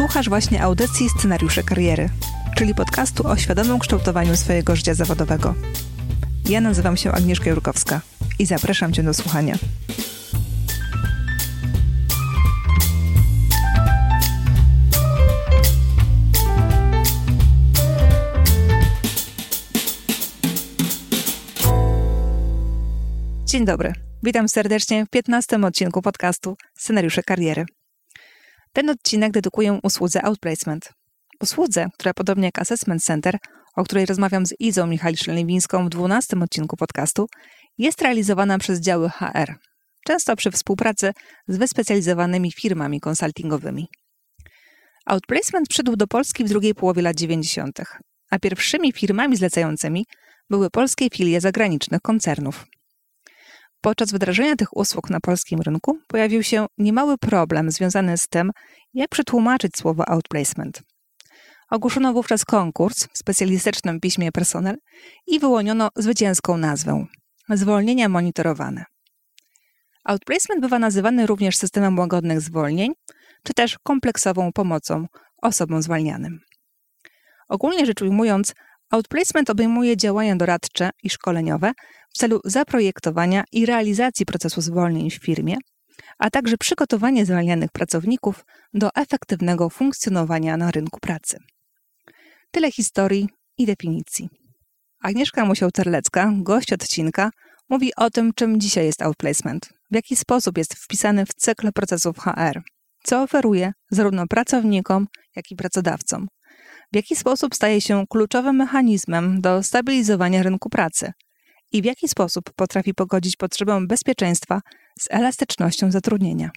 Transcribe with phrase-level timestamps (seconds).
[0.00, 2.08] Słuchasz właśnie audycji Scenariusze Kariery,
[2.56, 5.54] czyli podcastu o świadomym kształtowaniu swojego życia zawodowego.
[6.48, 8.00] Ja nazywam się Agnieszka Jurkowska
[8.38, 9.54] i zapraszam Cię do słuchania.
[23.44, 23.92] Dzień dobry.
[24.22, 27.66] Witam serdecznie w 15 odcinku podcastu Scenariusze Kariery.
[28.72, 30.92] Ten odcinek dedykuję usłudze Outplacement.
[31.40, 33.38] Usłudze, która podobnie jak Assessment Center,
[33.76, 37.26] o której rozmawiam z Izą Michalisz-Lewińską w 12 odcinku podcastu,
[37.78, 39.54] jest realizowana przez działy HR,
[40.06, 41.12] często przy współpracy
[41.48, 43.88] z wyspecjalizowanymi firmami konsultingowymi.
[45.06, 47.78] Outplacement przybył do Polski w drugiej połowie lat 90.,
[48.30, 50.06] a pierwszymi firmami zlecającymi
[50.50, 52.66] były polskie filie zagranicznych koncernów.
[53.80, 58.50] Podczas wdrażania tych usług na polskim rynku pojawił się niemały problem związany z tym,
[58.94, 60.82] jak przetłumaczyć słowo outplacement.
[61.70, 64.76] Ogłoszono wówczas konkurs w specjalistycznym piśmie personel
[65.26, 67.06] i wyłoniono zwycięską nazwę
[67.48, 68.84] zwolnienia monitorowane.
[70.04, 72.92] Outplacement bywa nazywany również systemem łagodnych zwolnień,
[73.44, 75.06] czy też kompleksową pomocą
[75.42, 76.40] osobom zwalnianym.
[77.48, 78.54] Ogólnie rzecz ujmując,
[78.90, 81.72] Outplacement obejmuje działania doradcze i szkoleniowe
[82.14, 85.56] w celu zaprojektowania i realizacji procesu zwolnień w firmie,
[86.18, 91.38] a także przygotowanie zwalnianych pracowników do efektywnego funkcjonowania na rynku pracy.
[92.50, 94.28] Tyle historii i definicji.
[95.02, 97.30] Agnieszka Musiał-Terlecka, gość odcinka,
[97.68, 102.18] mówi o tym, czym dzisiaj jest outplacement, w jaki sposób jest wpisany w cykl procesów
[102.18, 102.62] HR,
[103.04, 106.28] co oferuje zarówno pracownikom, jak i pracodawcom,
[106.92, 111.12] w jaki sposób staje się kluczowym mechanizmem do stabilizowania rynku pracy
[111.72, 114.60] i w jaki sposób potrafi pogodzić potrzebę bezpieczeństwa
[115.00, 116.50] z elastycznością zatrudnienia.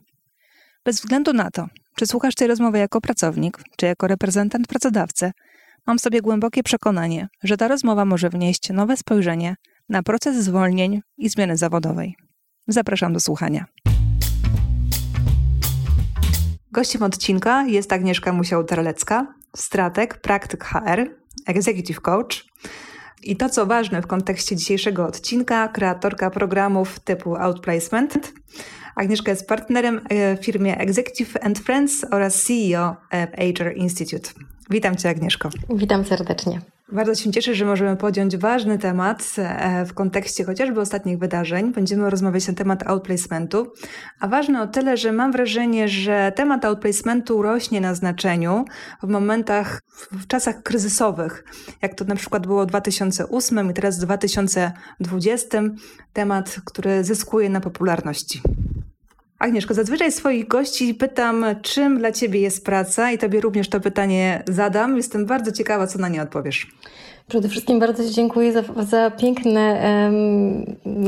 [0.86, 5.32] Bez względu na to, czy słuchasz tej rozmowy jako pracownik, czy jako reprezentant pracodawcy,
[5.88, 9.56] mam sobie głębokie przekonanie, że ta rozmowa może wnieść nowe spojrzenie
[9.90, 12.16] na proces zwolnień i zmiany zawodowej.
[12.68, 13.66] Zapraszam do słuchania.
[16.72, 21.10] Gościem odcinka jest Agnieszka Musiał-Terlecka, strateg, praktyk HR,
[21.48, 22.46] executive coach.
[23.24, 28.34] I to, co ważne w kontekście dzisiejszego odcinka, kreatorka programów typu Outplacement.
[28.96, 32.96] Agnieszka jest partnerem e, w firmie Executive and Friends oraz CEO
[33.58, 34.30] HR Institute.
[34.70, 35.50] Witam Cię, Agnieszko.
[35.70, 36.62] Witam serdecznie.
[36.92, 41.74] Bardzo się cieszę, że możemy podjąć ważny temat e, w kontekście chociażby ostatnich wydarzeń.
[41.74, 43.74] Będziemy rozmawiać na temat outplacementu,
[44.20, 48.66] a ważny o tyle, że mam wrażenie, że temat outplacementu rośnie na znaczeniu
[49.04, 51.44] w momentach, w czasach kryzysowych,
[51.82, 55.62] jak to na przykład było w 2008 i teraz w 2020,
[56.14, 58.42] temat, który zyskuje na popularności.
[59.44, 64.44] Agnieszko, zazwyczaj swoich gości pytam, czym dla Ciebie jest praca i Tobie również to pytanie
[64.48, 64.98] zadam.
[64.98, 66.68] Jestem bardzo ciekawa, co na nie odpowiesz.
[67.28, 69.82] Przede wszystkim bardzo Ci dziękuję za, za piękne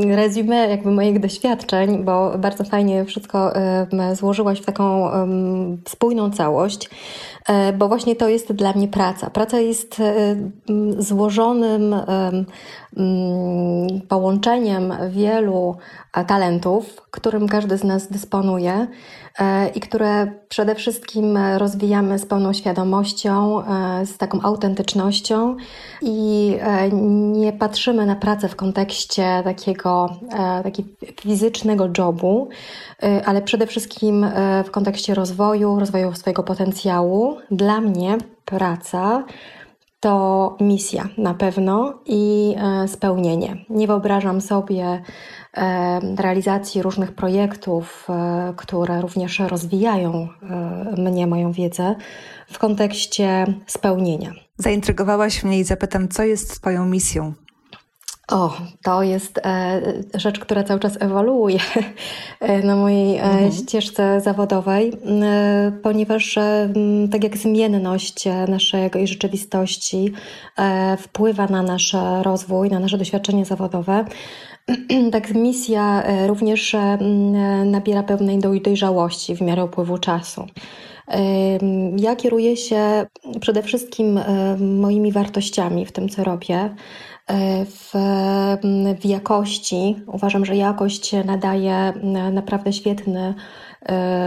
[0.07, 3.53] um, jakby moich doświadczeń, bo bardzo fajnie wszystko
[3.91, 6.89] um, złożyłaś w taką um, spójną całość,
[7.77, 9.29] bo właśnie to jest dla mnie praca.
[9.29, 10.01] Praca jest
[10.97, 11.95] złożonym
[14.07, 15.75] połączeniem wielu
[16.27, 18.87] talentów, którym każdy z nas dysponuje
[19.39, 25.55] e, i które przede wszystkim rozwijamy z pełną świadomością, e, z taką autentycznością
[26.01, 26.89] i e,
[27.31, 30.09] nie patrzymy na pracę w kontekście takiego,
[30.63, 30.89] takiego
[31.21, 32.49] fizycznego jobu,
[33.25, 34.25] ale przede wszystkim
[34.65, 37.34] w kontekście rozwoju, rozwoju swojego potencjału.
[37.51, 39.23] Dla mnie praca
[39.99, 42.55] to misja na pewno i
[42.87, 43.65] spełnienie.
[43.69, 45.01] Nie wyobrażam sobie
[46.17, 51.95] realizacji różnych projektów, e, które również rozwijają e, mnie, moją wiedzę
[52.51, 54.31] w kontekście spełnienia.
[54.57, 57.33] Zaintrygowałaś mnie i zapytam, co jest Twoją misją?
[58.31, 59.81] O, to jest e,
[60.13, 61.59] rzecz, która cały czas ewoluuje
[62.63, 63.51] na mojej mhm.
[63.51, 64.91] ścieżce zawodowej,
[65.83, 66.39] ponieważ
[67.11, 70.13] tak jak zmienność naszej rzeczywistości
[70.97, 74.05] wpływa na nasz rozwój, na nasze doświadczenie zawodowe,
[75.11, 76.97] tak misja e, również e,
[77.65, 80.47] nabiera pewnej dojrzałości w miarę upływu czasu.
[81.97, 83.05] Ja kieruję się
[83.41, 86.75] przede wszystkim e, moimi wartościami w tym, co robię.
[87.65, 87.91] W,
[89.01, 91.93] w jakości uważam, że jakość nadaje
[92.31, 93.33] naprawdę świetny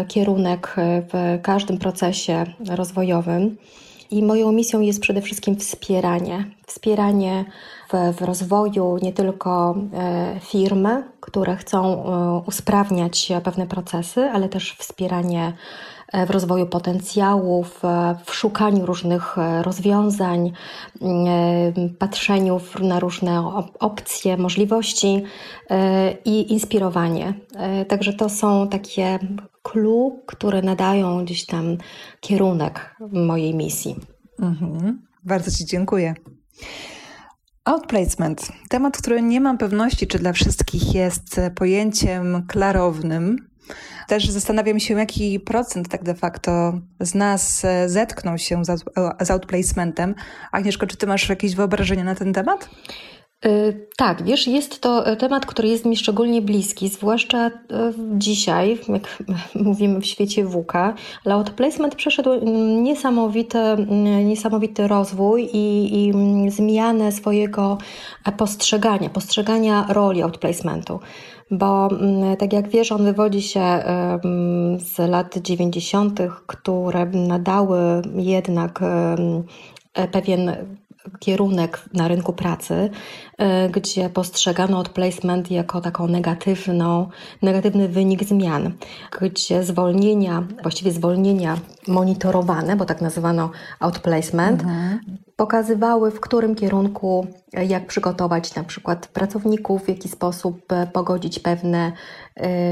[0.08, 3.56] kierunek w każdym procesie rozwojowym.
[4.10, 6.44] I moją misją jest przede wszystkim wspieranie.
[6.66, 7.44] Wspieranie
[7.92, 9.74] w, w rozwoju nie tylko
[10.40, 12.04] firmy, które chcą
[12.46, 17.82] usprawniać pewne procesy, ale też wspieranie E, w rozwoju potencjałów,
[18.26, 20.52] w szukaniu różnych e, rozwiązań,
[21.02, 25.22] e, patrzeniu na różne opcje, możliwości
[26.24, 27.34] i inspirowanie.
[27.88, 29.18] Także to są takie
[29.62, 31.76] clue, które nadają gdzieś tam
[32.20, 33.96] kierunek mojej misji.
[34.40, 35.02] Mhm.
[35.24, 36.14] Bardzo Ci dziękuję.
[37.64, 38.52] Outplacement.
[38.68, 43.47] Temat, który nie mam pewności, czy dla wszystkich jest pojęciem klarownym.
[44.08, 48.84] Też zastanawiam się, jaki procent tak de facto z nas e, zetknął się z,
[49.20, 50.14] z outplacementem.
[50.52, 52.70] Agnieszko, czy ty masz jakieś wyobrażenia na ten temat?
[53.46, 57.50] Y, tak, wiesz, jest to e, temat, który jest mi szczególnie bliski, zwłaszcza e,
[58.16, 59.22] dzisiaj, jak
[59.64, 60.94] mówimy w świecie WUKA,
[61.24, 62.30] ale outplacement przeszedł
[62.82, 67.78] niesamowity, mm, niesamowity rozwój i, i mm, zmianę swojego
[68.36, 71.00] postrzegania, postrzegania roli outplacementu
[71.50, 73.82] bo mm, tak jak wiesz, on wywodzi się
[74.78, 77.78] z lat 90., które nadały
[78.14, 80.52] jednak e, pewien
[81.18, 82.90] kierunek na rynku pracy,
[83.38, 87.08] e, gdzie postrzegano outplacement jako taką negatywną,
[87.42, 88.72] negatywny wynik zmian,
[89.20, 91.58] gdzie zwolnienia, właściwie zwolnienia
[91.88, 93.50] monitorowane, bo tak nazywano
[93.80, 94.98] outplacement, mhm.
[95.36, 101.38] pokazywały, w którym kierunku, e, jak przygotować na przykład pracowników, w jaki sposób e, pogodzić
[101.38, 101.92] pewne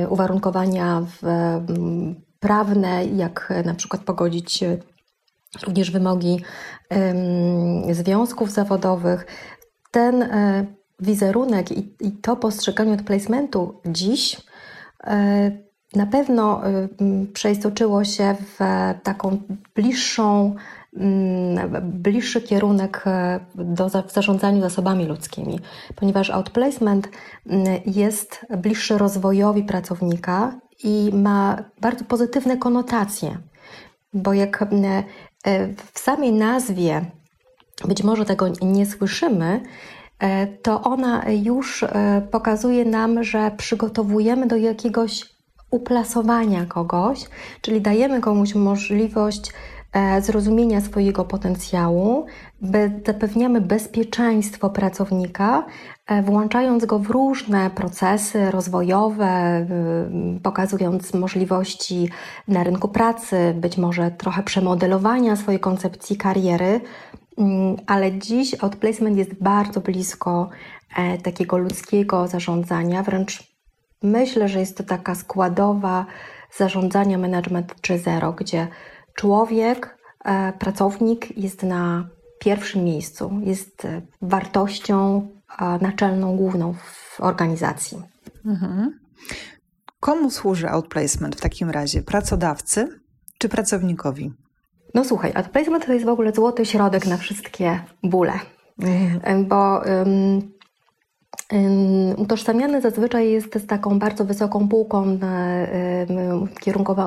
[0.09, 1.03] uwarunkowania
[2.41, 4.65] prawne, jak na przykład pogodzić
[5.63, 6.41] również wymogi
[7.91, 9.27] związków zawodowych.
[9.91, 10.29] Ten
[11.01, 14.41] wizerunek i, to postrzeganie od placementu dziś
[15.95, 16.63] na pewno
[17.33, 18.59] przeistoczyło się w
[19.03, 19.39] taką
[19.75, 20.55] bliższą
[20.97, 25.61] Mm, bliższy kierunek e, do, w zarządzaniu zasobami ludzkimi,
[25.95, 27.09] ponieważ outplacement
[27.47, 33.39] mm, jest bliższy rozwojowi pracownika i ma bardzo pozytywne konotacje,
[34.13, 35.05] bo jak mm, e,
[35.93, 37.05] w samej nazwie
[37.85, 39.61] być może tego nie słyszymy,
[40.19, 41.85] e, to ona już
[42.31, 45.37] pokazuje nam, że przygotowujemy do jakiegoś
[45.71, 47.27] uplasowania kogoś,
[47.61, 49.53] czyli dajemy komuś możliwość
[49.97, 52.27] E, zrozumienia swojego potencjału,
[53.07, 55.67] zapewniamy bezpieczeństwo pracownika,
[56.07, 59.67] e, włączając go w różne procesy rozwojowe,
[60.43, 62.09] pokazując możliwości
[62.49, 66.81] na rynku pracy, być może trochę przemodelowania swojej koncepcji kariery,
[67.39, 70.49] mm, ale dziś outplacement jest bardzo blisko
[70.97, 73.57] e, takiego ludzkiego zarządzania, wręcz
[74.03, 76.07] myślę, że jest to taka składowa
[76.57, 78.69] zarządzania management 3.0, gdzie
[79.15, 82.16] człowiek, e, pracownik jest na
[82.47, 85.29] pierwszym miejscu, jest e, wartością
[85.81, 88.03] naczelną, główną w organizacji.
[88.45, 88.99] Mhm.
[90.01, 92.03] Komu służy outplacement w takim razie?
[92.03, 93.01] Pracodawcy
[93.39, 94.33] czy pracownikowi?
[94.95, 98.33] No słuchaj, outplacement to jest w ogóle złoty środek na wszystkie bóle.
[98.79, 99.45] Mhm.
[99.45, 100.53] Bo um,
[102.17, 105.19] Utożsamiany zazwyczaj jest z taką bardzo wysoką półką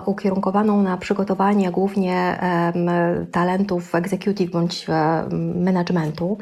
[0.05, 2.39] ukierunkowaną na przygotowanie głównie
[3.31, 4.87] talentów executive bądź
[5.55, 6.37] managementu,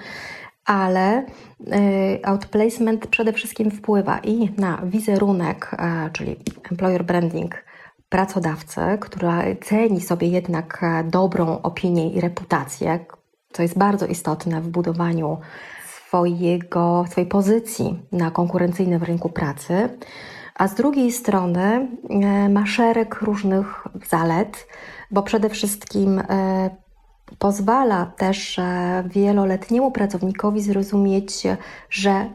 [0.67, 6.35] ale y, outplacement przede wszystkim wpływa i na wizerunek, e, czyli
[6.71, 7.55] employer branding
[8.09, 13.05] pracodawcy, która ceni sobie jednak e, dobrą opinię i reputację,
[13.51, 15.37] co jest bardzo istotne w budowaniu
[16.07, 19.89] swojego, swojej pozycji na konkurencyjnym rynku pracy,
[20.55, 24.67] a z drugiej strony e, ma szereg różnych zalet,
[25.11, 26.69] bo przede wszystkim e,
[27.39, 31.43] pozwala też e, wieloletniemu pracownikowi zrozumieć,
[31.89, 32.29] że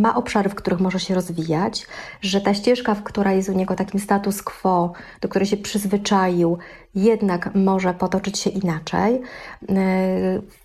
[0.00, 1.86] ma obszary, w których może się rozwijać,
[2.20, 6.58] że ta ścieżka, w która jest u niego takim status quo, do której się przyzwyczaił,
[6.94, 9.20] jednak może potoczyć się inaczej.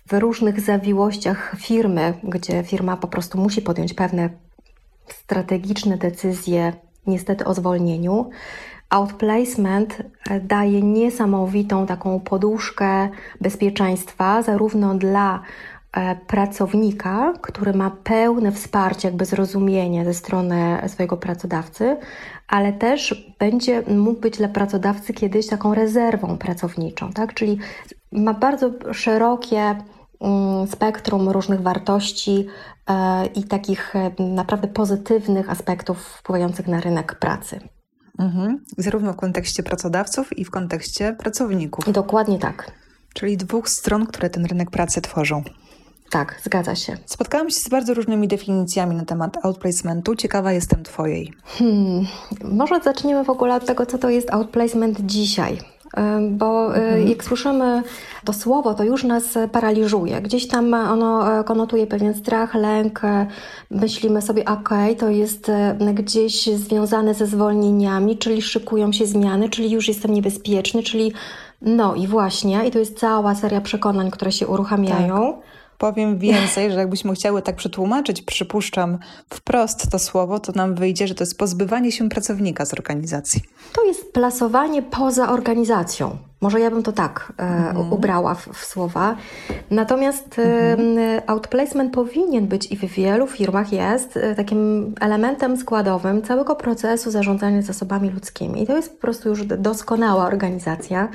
[0.06, 4.30] W różnych zawiłościach firmy, gdzie firma po prostu musi podjąć pewne
[5.08, 6.72] strategiczne decyzje,
[7.06, 8.30] niestety o zwolnieniu,
[8.90, 10.02] outplacement
[10.42, 13.08] daje niesamowitą taką poduszkę
[13.40, 15.42] bezpieczeństwa, zarówno dla
[15.94, 21.96] E, pracownika, który ma pełne wsparcie, jakby zrozumienie ze strony swojego pracodawcy,
[22.48, 27.34] ale też będzie mógł być dla pracodawcy kiedyś taką rezerwą pracowniczą, tak?
[27.34, 27.58] Czyli
[28.12, 29.60] ma bardzo szerokie
[30.20, 32.46] mm, spektrum różnych wartości
[32.88, 37.60] e, i takich e, naprawdę pozytywnych aspektów wpływających na rynek pracy.
[38.18, 38.64] Mhm.
[38.78, 41.92] Zarówno w kontekście pracodawców i w kontekście pracowników.
[41.92, 42.70] Dokładnie tak.
[43.14, 45.42] Czyli dwóch stron, które ten rynek pracy tworzą.
[46.10, 46.96] Tak, zgadza się.
[47.06, 50.16] Spotkałam się z bardzo różnymi definicjami na temat outplacementu.
[50.16, 51.32] Ciekawa jestem Twojej.
[51.44, 52.06] Hmm,
[52.44, 55.58] może zaczniemy w ogóle od tego, co to jest outplacement dzisiaj.
[56.30, 57.08] Bo mhm.
[57.08, 57.82] jak słyszymy
[58.24, 60.20] to słowo, to już nas paraliżuje.
[60.20, 63.04] Gdzieś tam ono e, konotuje pewien strach, lęk.
[63.04, 63.26] E,
[63.70, 69.70] myślimy sobie, ok, to jest e, gdzieś związane ze zwolnieniami, czyli szykują się zmiany, czyli
[69.70, 71.12] już jestem niebezpieczny, czyli
[71.62, 75.32] no i właśnie, i to jest cała seria przekonań, które się uruchamiają.
[75.32, 75.54] Tak.
[75.84, 78.98] Powiem więcej, że jakbyśmy chciały tak przetłumaczyć, przypuszczam,
[79.30, 83.40] wprost to słowo, to nam wyjdzie, że to jest pozbywanie się pracownika z organizacji.
[83.72, 86.16] To jest plasowanie poza organizacją.
[86.40, 87.92] Może ja bym to tak e, mhm.
[87.92, 89.16] ubrała w, w, słowa.
[89.70, 90.98] Natomiast mhm.
[90.98, 97.10] e, outplacement powinien być i w wielu firmach jest e, takim elementem składowym całego procesu
[97.10, 98.62] zarządzania zasobami ludzkimi.
[98.62, 101.08] I to jest po prostu już doskonała organizacja,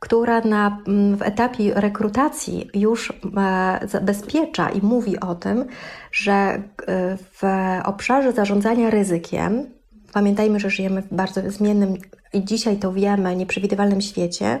[0.00, 5.64] która na, mm, w etapie rekrutacji już e, zabezpiecza i mówi o tym,
[6.12, 6.60] że e,
[7.16, 7.42] w
[7.84, 9.66] obszarze zarządzania ryzykiem,
[10.12, 11.94] pamiętajmy, że żyjemy w bardzo zmiennym
[12.32, 14.58] i dzisiaj to wiemy, nieprzewidywalnym świecie,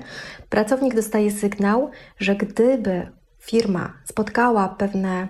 [0.48, 3.06] pracownik dostaje sygnał, że gdyby
[3.38, 5.28] firma spotkała pewne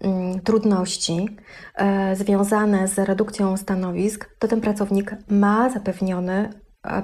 [0.00, 1.28] mm, trudności
[1.74, 6.50] e, związane z redukcją stanowisk, to ten pracownik ma zapewniony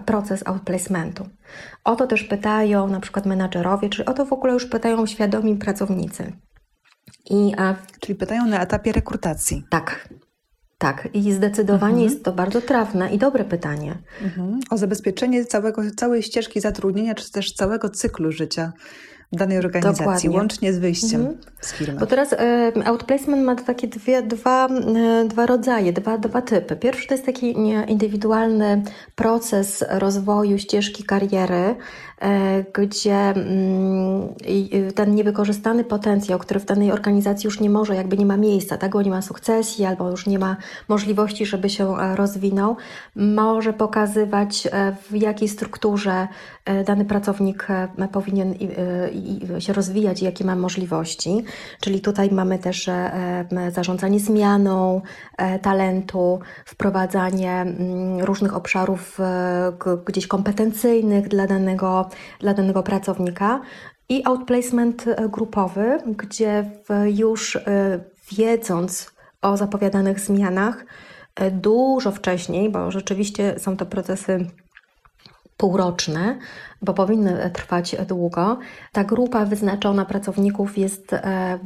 [0.06, 1.28] proces outplacementu.
[1.84, 5.56] O to też pytają na przykład menadżerowie, czy o to w ogóle już pytają świadomi
[5.56, 6.32] pracownicy.
[7.30, 7.74] I, a...
[8.00, 9.64] Czyli pytają na etapie rekrutacji.
[9.70, 10.08] Tak,
[10.78, 12.04] tak, i zdecydowanie mhm.
[12.04, 13.98] jest to bardzo trafne i dobre pytanie.
[14.22, 14.60] Mhm.
[14.70, 18.72] O zabezpieczenie całego, całej ścieżki zatrudnienia, czy też całego cyklu życia
[19.32, 20.30] danej organizacji, Dokładnie.
[20.30, 21.38] łącznie z wyjściem mhm.
[21.60, 22.00] z firmy.
[22.00, 26.76] Bo teraz e, outplacement ma takie dwie, dwa, e, dwa rodzaje, dwa, dwa typy.
[26.76, 27.54] Pierwszy to jest taki
[27.88, 28.82] indywidualny
[29.14, 31.76] proces rozwoju ścieżki kariery,
[32.74, 34.28] gdzie mm,
[34.94, 38.92] ten niewykorzystany potencjał, który w danej organizacji już nie może, jakby nie ma miejsca, tak,
[38.92, 40.56] bo nie ma sukcesji albo już nie ma
[40.88, 42.76] możliwości, żeby się e, rozwinął,
[43.16, 46.28] może pokazywać e, w jakiej strukturze
[46.86, 47.66] dany pracownik
[48.12, 48.54] powinien
[49.58, 51.44] się rozwijać i jakie ma możliwości.
[51.80, 52.90] Czyli tutaj mamy też
[53.72, 55.00] zarządzanie zmianą
[55.62, 59.18] talentu, wprowadzanie mm, różnych obszarów
[60.06, 62.05] gdzieś kompetencyjnych dla danego
[62.40, 63.60] dla danego pracownika
[64.08, 66.70] i outplacement e, grupowy, gdzie
[67.06, 67.60] już e,
[68.32, 69.10] wiedząc
[69.42, 70.84] o zapowiadanych zmianach
[71.34, 74.46] e, dużo wcześniej, bo rzeczywiście są to procesy
[75.56, 76.38] półroczne,
[76.82, 78.58] bo powinny trwać długo.
[78.92, 81.14] Ta grupa wyznaczona pracowników jest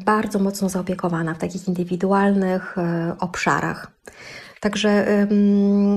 [0.05, 2.77] bardzo mocno zaopiekowana w takich indywidualnych
[3.21, 3.91] obszarach.
[4.61, 5.07] Także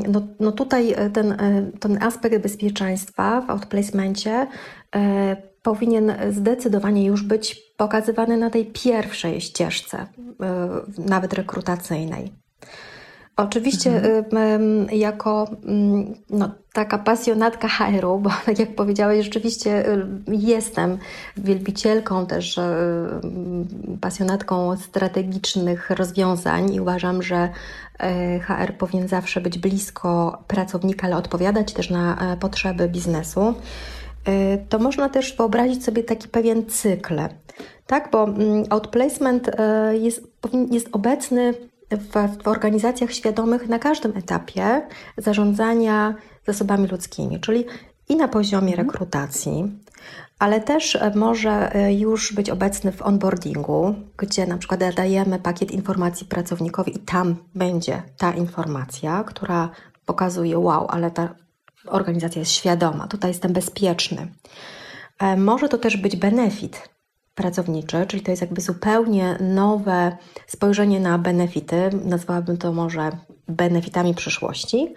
[0.08, 4.48] no, no tutaj e, ten, e, ten aspekt bezpieczeństwa w outplacemencie
[4.96, 10.06] e, powinien zdecydowanie już być pokazywany na tej pierwszej ścieżce,
[10.98, 12.32] nawet rekrutacyjnej.
[13.38, 14.88] Oczywiście mhm.
[14.92, 19.86] jako mm, no, taka pasjonatka HR-u, bo tak jak powiedziałeś, rzeczywiście
[20.28, 20.98] jestem
[21.38, 22.60] wielbicielką też
[24.02, 27.50] pasjonatką strategicznych rozwiązań i uważam, że
[28.42, 33.54] HR powinien zawsze być blisko pracownika, ale odpowiadać też na e, potrzeby biznesu.
[34.26, 37.22] E, to można też wyobrazić sobie taki pewien cykl,
[37.88, 38.10] tak?
[38.12, 39.52] Bo mm, outplacement
[39.94, 40.28] jest,
[40.72, 41.54] jest obecny
[41.92, 44.82] w, w organizacjach świadomych na każdym etapie
[45.18, 46.16] zarządzania
[46.48, 47.66] zasobami ludzkimi, czyli
[48.10, 48.88] i na poziomie mhm.
[48.88, 49.72] rekrutacji,
[50.40, 55.72] ale też e, może e, już być obecny w onboardingu, gdzie na przykład dajemy pakiet
[55.72, 59.70] informacji pracownikowi i tam będzie ta informacja, która
[60.06, 61.36] pokazuje, wow, ale ta
[61.88, 64.28] organizacja jest świadoma, tutaj jestem bezpieczny.
[65.20, 66.90] E, może to też być benefit,
[67.36, 70.18] pracowniczy, czyli to jest jakby zupełnie nowe
[70.48, 73.12] spojrzenie na benefity, nazwałabym to może
[73.48, 74.94] benefitami przyszłości.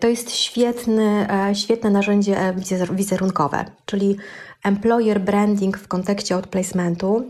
[0.00, 2.54] To jest świetny, e, świetne narzędzie e,
[2.92, 4.16] wizerunkowe, czyli
[4.64, 7.24] employer branding w kontekście outplacementu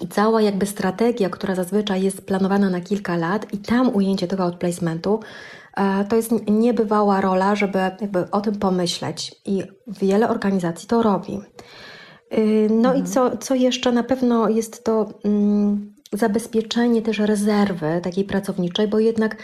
[0.00, 4.42] i cała jakby strategia, która zazwyczaj jest planowana na kilka lat i tam ujęcie tego
[4.42, 5.20] outplacementu,
[5.76, 11.40] e, to jest niebywała rola, żeby jakby o tym pomyśleć i wiele organizacji to robi.
[12.32, 12.96] Y, no mhm.
[12.96, 18.98] i co, co jeszcze na pewno jest to mm, zabezpieczenie też rezerwy takiej pracowniczej, bo
[18.98, 19.36] jednak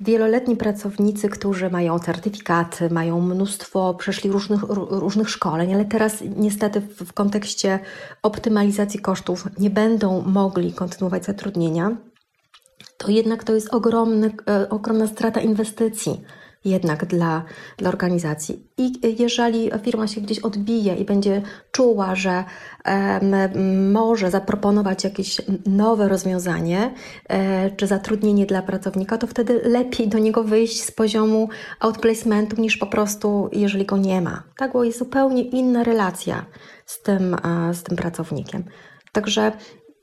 [0.00, 7.12] wieloletni pracownicy, którzy mają certyfikaty, mają mnóstwo, przeszli różnych, różnych szkoleń, ale teraz niestety w,
[7.12, 7.78] kontekście
[8.22, 11.96] optymalizacji kosztów nie będą mogli kontynuować zatrudnienia,
[12.96, 16.20] to jednak to jest ogromny, e, ogromna strata inwestycji
[16.64, 17.44] jednak dla,
[17.76, 18.66] dla organizacji.
[18.76, 22.44] I jeżeli firma się gdzieś odbije i będzie czuła, że
[22.86, 26.94] um, może zaproponować jakieś nowe rozwiązanie
[27.28, 31.48] e, czy zatrudnienie dla pracownika, to wtedy lepiej do niego wyjść z poziomu
[31.80, 34.42] outplacementu niż po prostu, jeżeli go nie ma.
[34.56, 36.46] Tak, bo jest zupełnie inna relacja
[36.86, 37.36] z tym,
[37.72, 38.64] z tym pracownikiem.
[39.12, 39.52] Także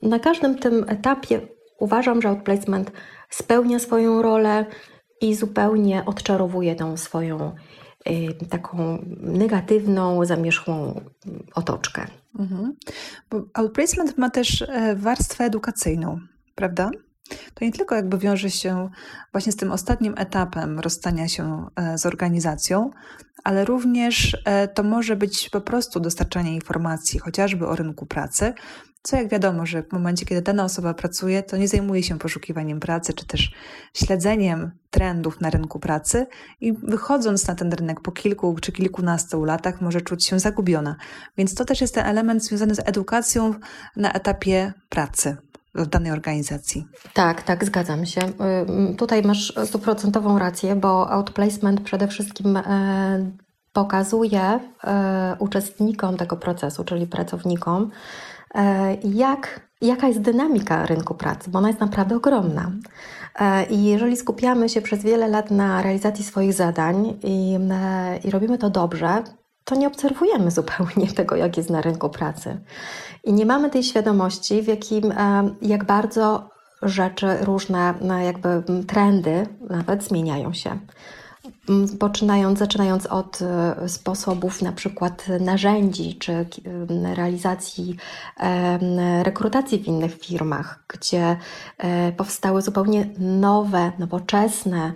[0.02, 1.40] na każdym tym etapie
[1.78, 2.92] uważam, że outplacement
[3.30, 4.66] spełnia swoją rolę
[5.20, 7.54] i zupełnie odczarowuje tą swoją
[8.10, 11.00] y, taką negatywną, zamierzchłą
[11.54, 12.06] otoczkę.
[12.38, 12.76] Mhm.
[13.54, 16.20] Outplacement ma też e, warstwę edukacyjną,
[16.54, 16.90] prawda?
[17.54, 18.90] To nie tylko jakby wiąże się
[19.32, 22.90] właśnie z tym ostatnim etapem rozstania się e, z organizacją,
[23.44, 28.54] ale również e, to może być po prostu dostarczanie informacji chociażby o rynku pracy,
[29.06, 32.80] co jak wiadomo, że w momencie, kiedy dana osoba pracuje, to nie zajmuje się poszukiwaniem
[32.80, 33.52] pracy, czy też
[33.94, 36.26] śledzeniem trendów na rynku pracy
[36.60, 40.96] i wychodząc na ten rynek po kilku czy kilkunastu latach może czuć się zagubiona.
[41.36, 43.54] Więc to też jest ten element związany z edukacją
[43.96, 45.36] na etapie pracy
[45.74, 46.86] w danej organizacji.
[47.14, 48.20] Tak, tak, zgadzam się.
[48.98, 53.30] Tutaj masz stuprocentową rację, bo outplacement przede wszystkim e,
[53.72, 57.90] pokazuje e, uczestnikom tego procesu, czyli pracownikom,
[59.04, 62.72] jak, jaka jest dynamika rynku pracy, bo ona jest naprawdę ogromna.
[63.40, 68.30] E, I jeżeli skupiamy się przez wiele lat na realizacji swoich zadań i, e, i
[68.30, 69.22] robimy to dobrze,
[69.64, 72.60] to nie obserwujemy zupełnie tego, jak jest na rynku pracy.
[73.24, 75.14] I nie mamy tej świadomości, w jakim,
[75.62, 76.50] jak bardzo
[76.82, 80.78] rzeczy, różne jakby trendy nawet zmieniają się.
[81.98, 86.46] Poczynając, zaczynając od e, sposobów na przykład narzędzi czy e,
[87.14, 87.96] realizacji
[88.40, 91.36] e, rekrutacji w innych firmach, gdzie
[92.16, 94.92] powstały zupełnie nowe, nowoczesne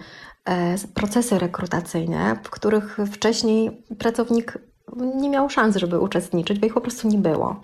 [0.95, 4.59] procesy rekrutacyjne, w których wcześniej pracownik
[4.97, 7.61] nie miał szans, żeby uczestniczyć, bo ich po prostu nie było.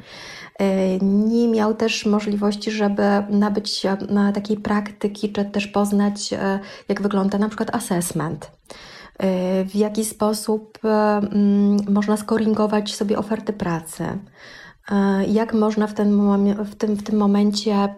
[1.03, 3.87] Nie miał też możliwości, żeby nabyć
[4.35, 6.35] takiej praktyki, czy też poznać,
[6.89, 8.51] jak wygląda na przykład assessment
[9.65, 14.05] w jaki sposób mm, można skoringować sobie oferty pracy,
[15.29, 17.95] jak można w tym, w tym, w tym momencie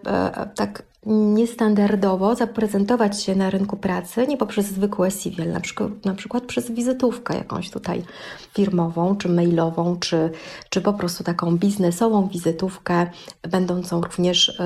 [0.55, 6.45] tak niestandardowo zaprezentować się na rynku pracy, nie poprzez zwykłe CV, na przykład, na przykład
[6.45, 8.03] przez wizytówkę jakąś tutaj
[8.55, 10.31] firmową, czy mailową, czy,
[10.71, 13.07] czy po prostu taką biznesową wizytówkę,
[13.51, 14.63] będącą również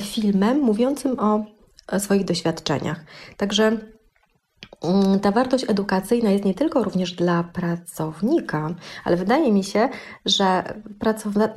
[0.00, 1.44] filmem mówiącym o
[1.98, 3.04] swoich doświadczeniach.
[3.36, 3.78] Także
[4.82, 9.88] Mm, ta wartość edukacyjna jest nie tylko również dla pracownika, ale wydaje mi się,
[10.24, 10.62] że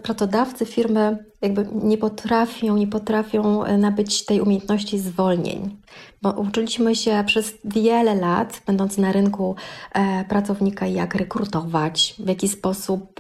[0.04, 5.78] pracodawcy firmy jakby nie potrafią, nie potrafią e, nabyć tej umiejętności zwolnień.
[6.22, 9.56] Bo uczyliśmy się przez wiele lat, będąc na rynku
[9.94, 13.20] e, pracownika, jak rekrutować, w jaki sposób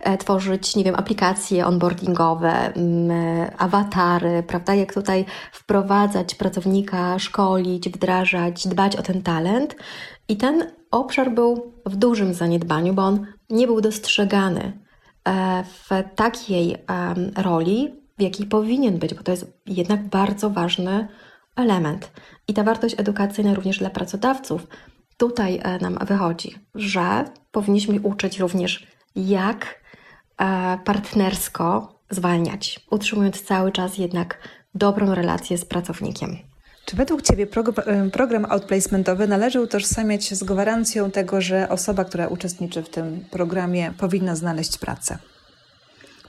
[0.00, 3.10] e, tworzyć, nie wiem, aplikacje onboardingowe, m,
[3.58, 4.74] awatary, prawda?
[4.74, 9.76] Jak tutaj wprowadzać pracownika, szkolić, wdrażać, dbać o ten talent.
[10.28, 14.81] I ten obszar był w dużym zaniedbaniu, bo on nie był dostrzegany
[15.64, 16.76] w takiej
[17.36, 21.08] roli, w jakiej powinien być, bo to jest jednak bardzo ważny
[21.56, 22.10] element.
[22.48, 24.66] I ta wartość edukacyjna również dla pracodawców
[25.16, 29.80] tutaj e, nam wychodzi, że powinniśmy uczyć również, jak
[30.38, 36.51] e, partnersko zwalniać, utrzymując cały czas jednak dobrą relację z pracownikiem.
[36.84, 37.46] Czy według Ciebie
[38.12, 43.92] program outplacementowy należy utożsamiać się z gwarancją tego, że osoba, która uczestniczy w tym programie,
[43.98, 45.18] powinna znaleźć pracę?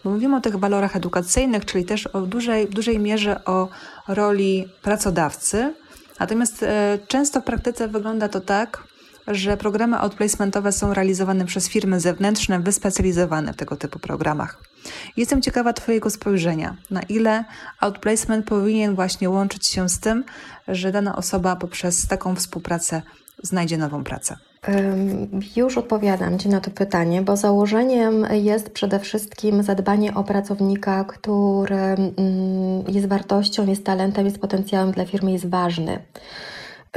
[0.04, 3.70] Bo mówimy o tych walorach edukacyjnych, czyli też o dużej, dużej mierze o
[4.08, 5.74] roli pracodawcy.
[6.20, 8.84] Natomiast e, często w praktyce wygląda to tak,
[9.28, 14.73] że programy outplacementowe są realizowane przez firmy zewnętrzne wyspecjalizowane w tego typu programach.
[15.17, 17.46] Jestem ciekawa Twojego spojrzenia, na ile
[17.80, 20.24] outplacement powinien właśnie łączyć się z tym,
[20.67, 23.02] że dana osoba poprzez taką współpracę
[23.43, 24.38] znajdzie nową pracę.
[25.56, 31.76] Już odpowiadam Ci na to pytanie, bo założeniem jest przede wszystkim zadbanie o pracownika, który
[31.76, 32.13] mm,
[32.88, 36.00] jest wartością, jest talentem, jest potencjałem dla firmy, jest ważny.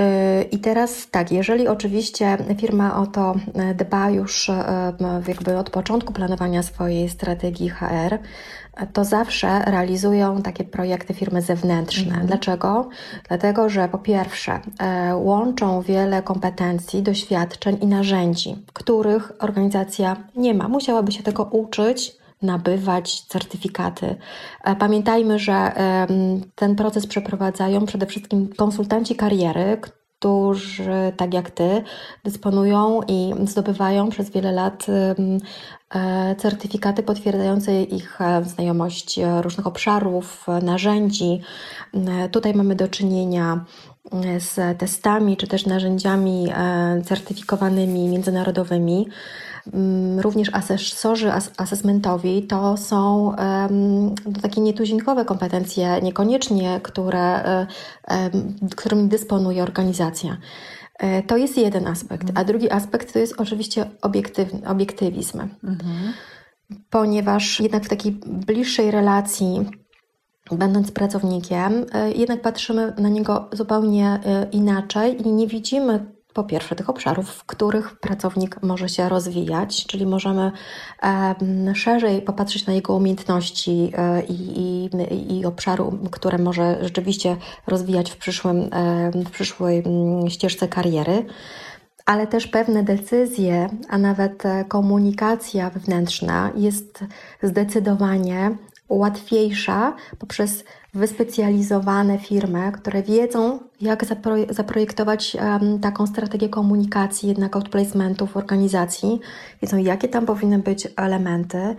[0.01, 4.93] Y, I teraz tak, jeżeli oczywiście firma o to e, dba już e,
[5.29, 8.19] jakby od początku planowania swojej strategii HR,
[8.93, 12.11] to zawsze realizują takie projekty firmy zewnętrzne.
[12.11, 12.27] Mhm.
[12.27, 12.89] Dlaczego?
[13.29, 14.61] Dlatego, że po pierwsze
[15.15, 20.69] łączą wiele kompetencji, doświadczeń i narzędzi, których organizacja nie ma.
[20.69, 24.17] Musiałaby się tego uczyć, nabywać certyfikaty.
[24.65, 25.73] E, pamiętajmy, że
[26.55, 29.81] ten proces przeprowadzają przede wszystkim konsultanci kariery,
[30.19, 31.83] którzy, tak jak ty,
[32.25, 34.87] dysponują i zdobywają przez wiele lat
[35.95, 41.41] e, certyfikaty potwierdzające ich e, znajomość różnych obszarów, narzędzi.
[42.31, 43.65] Tutaj mamy do czynienia
[44.39, 46.49] z testami czy też narzędziami
[47.05, 49.09] certyfikowanymi międzynarodowymi.
[49.73, 57.67] Mm, również asesorzy asesmentowi to są um, takie nietuzinkowe kompetencje, niekoniecznie, które,
[58.77, 60.37] którymi dysponuje organizacja.
[60.99, 65.41] E, to jest jeden aspekt, a drugi aspekt to jest oczywiście obiektyw, obiektywizm.
[65.41, 66.13] Mhm.
[66.91, 69.67] Ponieważ jednak w takiej bliższej relacji
[70.53, 74.21] będąc pracownikiem, e, jednak patrzymy na niego zupełnie
[74.53, 80.07] inaczej i nie widzimy po pierwsze tych obszarów, w których pracownik może się rozwijać, czyli
[80.07, 80.53] możemy
[81.75, 85.45] szerzej popatrzeć na jego umiejętności e, i, i, i
[86.11, 88.71] które może rzeczywiście rozwijać w, przyszłym,
[89.27, 91.27] w przyszłej mm, ścieżce kariery.
[92.07, 97.05] Ale też pewne decyzje, a nawet e, komunikacja wewnętrzna jest
[97.43, 98.57] zdecydowanie
[98.89, 104.05] łatwiejsza poprzez wyspecjalizowane firmy, które wiedzą, jak
[104.51, 105.37] zaprojektować
[105.83, 109.21] taką strategię komunikacji, jednak outplacementu w organizacji,
[109.63, 111.77] wiedzą, jakie tam powinny być elementy.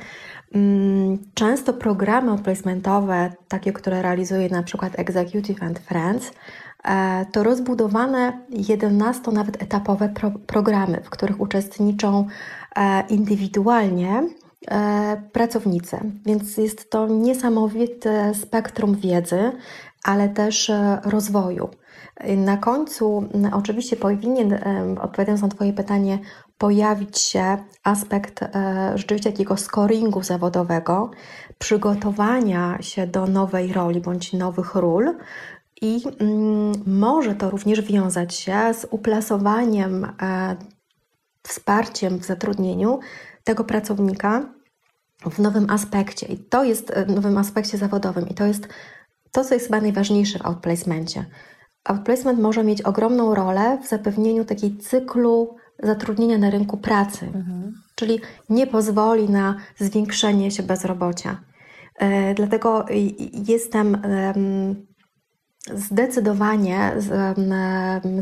[0.56, 6.32] Um, często programy outplacementowe, takie, które realizuje na przykład Executive and Friends,
[6.84, 12.28] e, to rozbudowane 11 nawet etapowe pro programy, w których uczestniczą
[12.76, 14.24] e, indywidualnie
[15.32, 19.52] pracownicy, więc jest to niesamowite spektrum wiedzy,
[20.04, 21.70] ale też e, rozwoju.
[22.38, 26.20] Na końcu, oczywiście, powinien, e, odpowiadając na Twoje pytanie,
[26.58, 28.40] pojawić się aspekt
[28.96, 31.12] rzeczywiście takiego scoringu zawodowego,
[31.58, 35.16] przygotowania się do nowej roli bądź nowych ról.
[35.82, 36.02] I
[36.86, 40.08] może to również wiązać się z uplasowaniem,
[41.44, 43.00] wsparciem w zatrudnieniu
[43.44, 44.57] tego pracownika
[45.22, 46.26] w nowym aspekcie.
[46.28, 48.30] I to jest e, w nowym aspekcie zawodowym.
[48.30, 48.68] I to jest
[49.32, 51.26] to, co jest chyba najważniejsze w outplacemencie.
[51.84, 57.74] Outplacement może mieć ogromną rolę w zapewnieniu takiej cyklu zatrudnienia na rynku pracy, mhm.
[57.96, 61.42] czyli nie pozwoli na zwiększenie się bezrobocia.
[61.96, 62.86] E, dlatego
[63.48, 63.98] jestem
[65.74, 67.38] zdecydowanie z,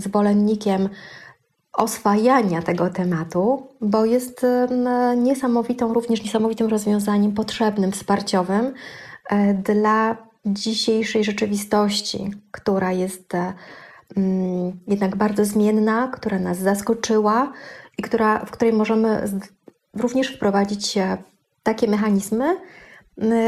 [0.04, 0.90] zwolennikiem
[1.78, 4.46] oswajania tego tematu, bo jest
[5.18, 8.74] niesamowitą, również niesamowitym rozwiązaniem potrzebnym, wsparciowym
[9.30, 13.54] e, dla dzisiejszej rzeczywistości, która jest e,
[14.88, 17.52] jednak bardzo zmienna, która nas zaskoczyła
[17.98, 19.30] i która, w której możemy
[19.94, 20.98] również wprowadzić
[21.64, 22.58] takie mechanizmy,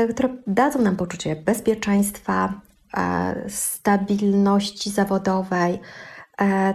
[0.10, 2.62] które dadzą nam poczucie bezpieczeństwa,
[2.98, 6.17] e, stabilności zawodowej, E,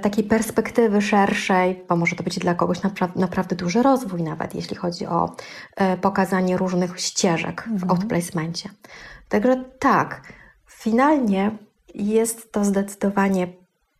[0.03, 4.77] takiej perspektywy szerszej, bo może to być dla kogoś napra- naprawdę duży rozwój, nawet jeśli
[4.77, 5.37] chodzi o
[5.77, 7.90] e, pokazanie różnych ścieżek w mhm.
[7.90, 8.70] outplacemencie.
[9.29, 10.33] Także tak,
[10.66, 11.59] finalnie
[11.94, 13.48] jest to zdecydowanie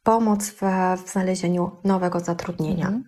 [0.03, 0.61] pomoc w,
[1.05, 2.87] w znalezieniu nowego zatrudnienia.
[2.87, 3.05] Mhm.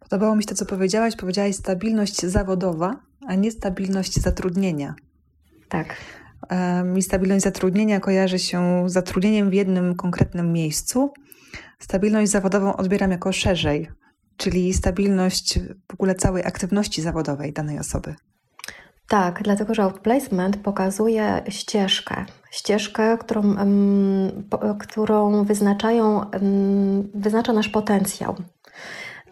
[0.00, 1.16] Podobało mi się to, co powiedziałaś.
[1.16, 4.94] Powiedziałaś stabilność zawodowa, a nie stabilność zatrudnienia.
[5.68, 5.96] Tak.
[6.84, 11.12] Mi stabilność zatrudnienia kojarzy się z zatrudnieniem w jednym konkretnym miejscu,
[11.78, 13.88] Stabilność zawodową odbieram jako szerzej,
[14.36, 15.58] czyli stabilność
[15.90, 18.14] w ogóle całej aktywności zawodowej danej osoby.
[19.08, 23.42] Tak, dlatego że outplacement pokazuje ścieżkę, ścieżkę, którą,
[24.78, 26.20] którą wyznaczają,
[27.14, 28.36] wyznacza nasz potencjał.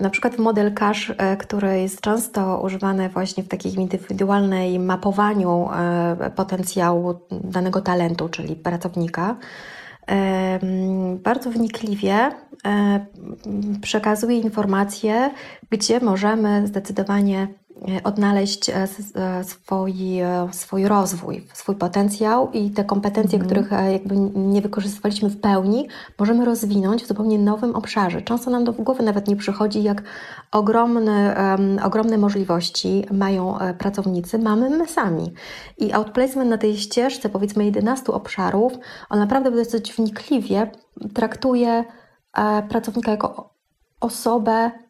[0.00, 6.30] Na przykład model cash, e, który jest często używany właśnie w takiej indywidualnej mapowaniu e,
[6.30, 9.36] potencjału danego talentu, czyli pracownika,
[11.22, 12.30] bardzo wnikliwie
[13.82, 15.30] przekazuje informacje,
[15.70, 17.63] gdzie możemy zdecydowanie E,
[18.04, 19.94] odnaleźć e, e, swój,
[20.52, 23.46] swój rozwój, swój potencjał i te kompetencje, mm.
[23.46, 28.22] których jakby nie wykorzystywaliśmy w pełni, możemy rozwinąć w zupełnie nowym obszarze.
[28.22, 30.02] Często nam do głowy nawet nie przychodzi, jak
[30.52, 35.32] ogromne, um, ogromne możliwości mają pracownicy, mamy my sami.
[35.78, 38.72] I outplacement na tej ścieżce, powiedzmy 11 obszarów,
[39.10, 40.70] on naprawdę dosyć wnikliwie
[41.14, 41.84] traktuje
[42.68, 43.54] pracownika jako
[44.00, 44.83] osobę E,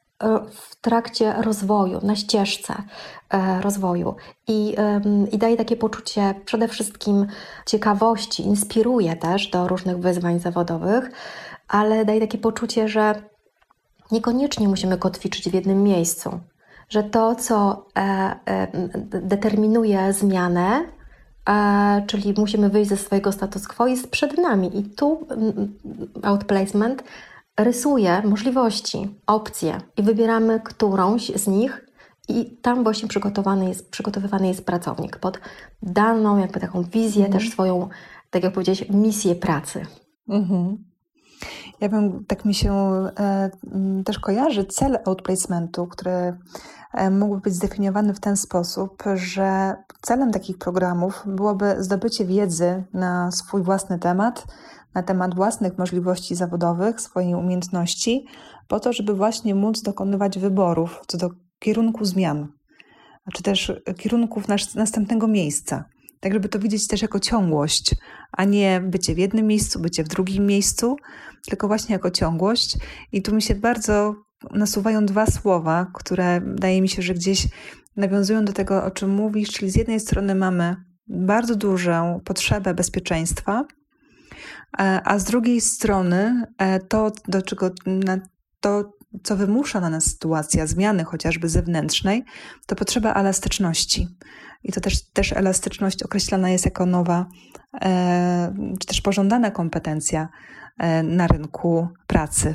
[0.53, 2.75] w trakcie rozwoju, na ścieżce
[3.31, 4.15] e, rozwoju.
[4.49, 4.77] I,
[5.33, 7.27] i daje takie poczucie przede wszystkim
[7.67, 11.11] ciekawości, inspiruje też do różnych wyzwań zawodowych,
[11.69, 13.23] ale daje takie poczucie, że
[14.11, 16.41] niekoniecznie musimy kotwiczyć w jednym miejscu,
[16.89, 18.69] że to, co e,
[19.05, 20.85] determinuje zmianę,
[22.07, 24.79] czyli musimy wyjść ze swojego status quo, jest przed nami.
[24.79, 25.27] I tu
[26.23, 27.05] outplacement
[27.57, 31.87] rysuje możliwości, opcje i wybieramy którąś z nich
[32.29, 35.41] i tam właśnie przygotowany jest, przygotowywany jest pracownik pod
[35.83, 37.33] daną jakby taką wizję, mhm.
[37.33, 37.89] też swoją,
[38.31, 39.87] tak jak powiedzieć, misję pracy.
[40.29, 40.85] Mhm.
[41.81, 42.75] Ja bym, tak mi się
[43.19, 43.51] e,
[44.05, 46.39] też kojarzy cel outplacementu, który
[46.93, 53.31] e, mógłby być zdefiniowany w ten sposób, że celem takich programów byłoby zdobycie wiedzy na
[53.31, 54.47] swój własny temat,
[54.95, 58.27] na temat własnych możliwości zawodowych, swojej umiejętności,
[58.69, 62.49] po to, żeby właśnie móc dokonywać wyborów co do kierunku zmian,
[63.35, 65.85] czy też kierunków następnego miejsca.
[66.21, 67.95] Tak, żeby to widzieć też jako ciągłość,
[68.33, 70.97] a nie bycie w jednym miejscu, bycie w drugim miejscu,
[71.49, 72.77] tylko właśnie jako ciągłość.
[73.13, 74.15] I tu mi się bardzo
[74.51, 77.49] nasuwają dwa słowa, które wydaje mi się, że gdzieś
[77.97, 80.77] nawiązują do tego, o czym mówisz, czyli z jednej strony mamy
[81.09, 83.65] bardzo dużą potrzebę bezpieczeństwa,
[84.79, 87.71] a z drugiej strony e, to, do czego
[88.61, 92.25] to, co wymusza na nas sytuacja zmiany chociażby zewnętrznej,
[92.67, 94.09] to potrzeba elastyczności.
[94.63, 97.27] I to też, też elastyczność określana jest jako nowa,
[97.83, 100.29] e, czy też pożądana kompetencja
[100.79, 102.55] e, na rynku pracy.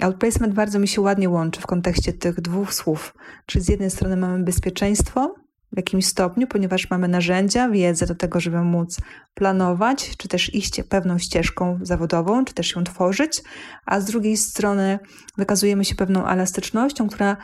[0.00, 3.14] Outplacement bardzo mi się ładnie łączy w kontekście tych dwóch słów.
[3.46, 5.34] Czyli z jednej strony mamy bezpieczeństwo,
[5.74, 9.00] w jakimś stopniu, ponieważ mamy narzędzia, wiedzę do tego, żeby móc
[9.34, 13.42] planować, czy też iść pewną ścieżką zawodową, czy też ją tworzyć,
[13.86, 14.98] a z drugiej strony
[15.38, 17.36] wykazujemy się pewną elastycznością, która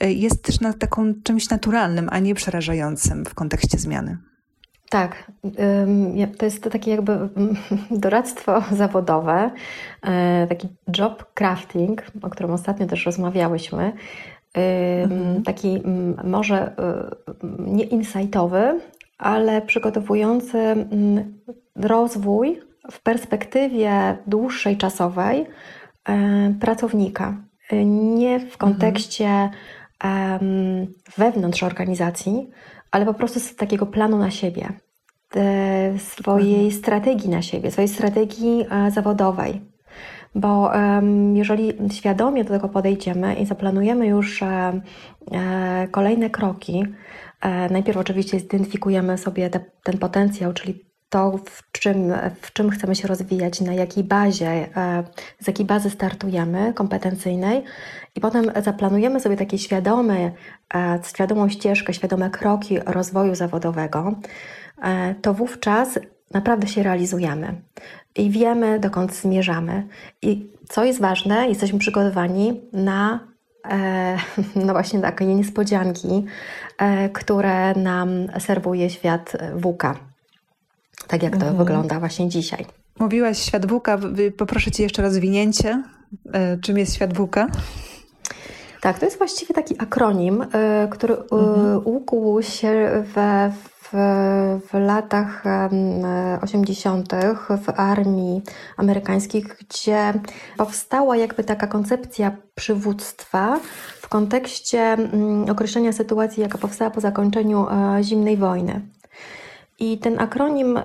[0.00, 4.18] e, jest też na taką czymś naturalnym, a nie przerażającym w kontekście zmiany.
[4.90, 5.32] Tak,
[6.38, 7.28] to jest takie jakby
[7.90, 9.50] doradztwo zawodowe,
[10.02, 13.92] e, taki job crafting, o którym ostatnio też rozmawiałyśmy,
[15.04, 15.42] mhm.
[15.42, 15.82] taki
[16.24, 18.80] może y, nie insightowy,
[19.18, 20.86] ale przygotowujący
[21.76, 25.46] rozwój w perspektywie dłuższej czasowej
[26.08, 27.36] e, pracownika.
[27.84, 28.58] Nie w mhm.
[28.58, 29.50] kontekście
[31.16, 32.50] wewnątrz organizacji,
[32.90, 34.68] ale po prostu z takiego planu na siebie,
[35.98, 36.70] swojej mhm.
[36.72, 39.60] strategii na siebie, swojej strategii e, zawodowej
[40.34, 40.72] bo
[41.34, 44.80] jeżeli świadomie do tego podejdziemy i zaplanujemy już e,
[45.32, 46.84] e, kolejne kroki,
[47.40, 52.96] e, najpierw oczywiście zidentyfikujemy sobie te, ten potencjał, czyli to, w czym, w czym chcemy
[52.96, 54.68] się rozwijać, na jakiej bazie,
[55.40, 57.62] z jakiej bazy startujemy kompetencyjnej,
[58.14, 60.30] i potem zaplanujemy sobie takie świadome,
[61.14, 64.14] świadomą ścieżkę, świadome kroki rozwoju zawodowego,
[65.22, 65.98] to wówczas
[66.30, 67.54] naprawdę się realizujemy
[68.16, 69.86] i wiemy, dokąd zmierzamy.
[70.22, 73.20] I co jest ważne, jesteśmy przygotowani na
[73.70, 74.16] e,
[74.66, 76.24] no właśnie takie niespodzianki,
[76.78, 79.94] e, które nam serwuje świat WUKA.
[81.06, 81.56] Tak jak to mhm.
[81.56, 82.66] wygląda właśnie dzisiaj.
[82.98, 83.98] Mówiłaś świat WUKA,
[84.36, 85.82] poproszę Cię jeszcze rozwinięcie.
[86.32, 87.46] E, czym jest świat WUKA?
[88.80, 91.80] Tak, to jest właściwie taki akronim, e, który e, mhm.
[91.84, 93.52] ukuł się we,
[93.92, 95.44] w, latach
[96.42, 97.12] 80.
[97.48, 98.42] w armii
[98.76, 100.12] amerykańskiej, gdzie
[100.56, 103.60] powstała jakby taka koncepcja przywództwa
[104.00, 104.96] w kontekście
[105.50, 108.80] określenia sytuacji, jaka powstała po zakończeniu e, zimnej wojny.
[109.78, 110.78] I ten akronim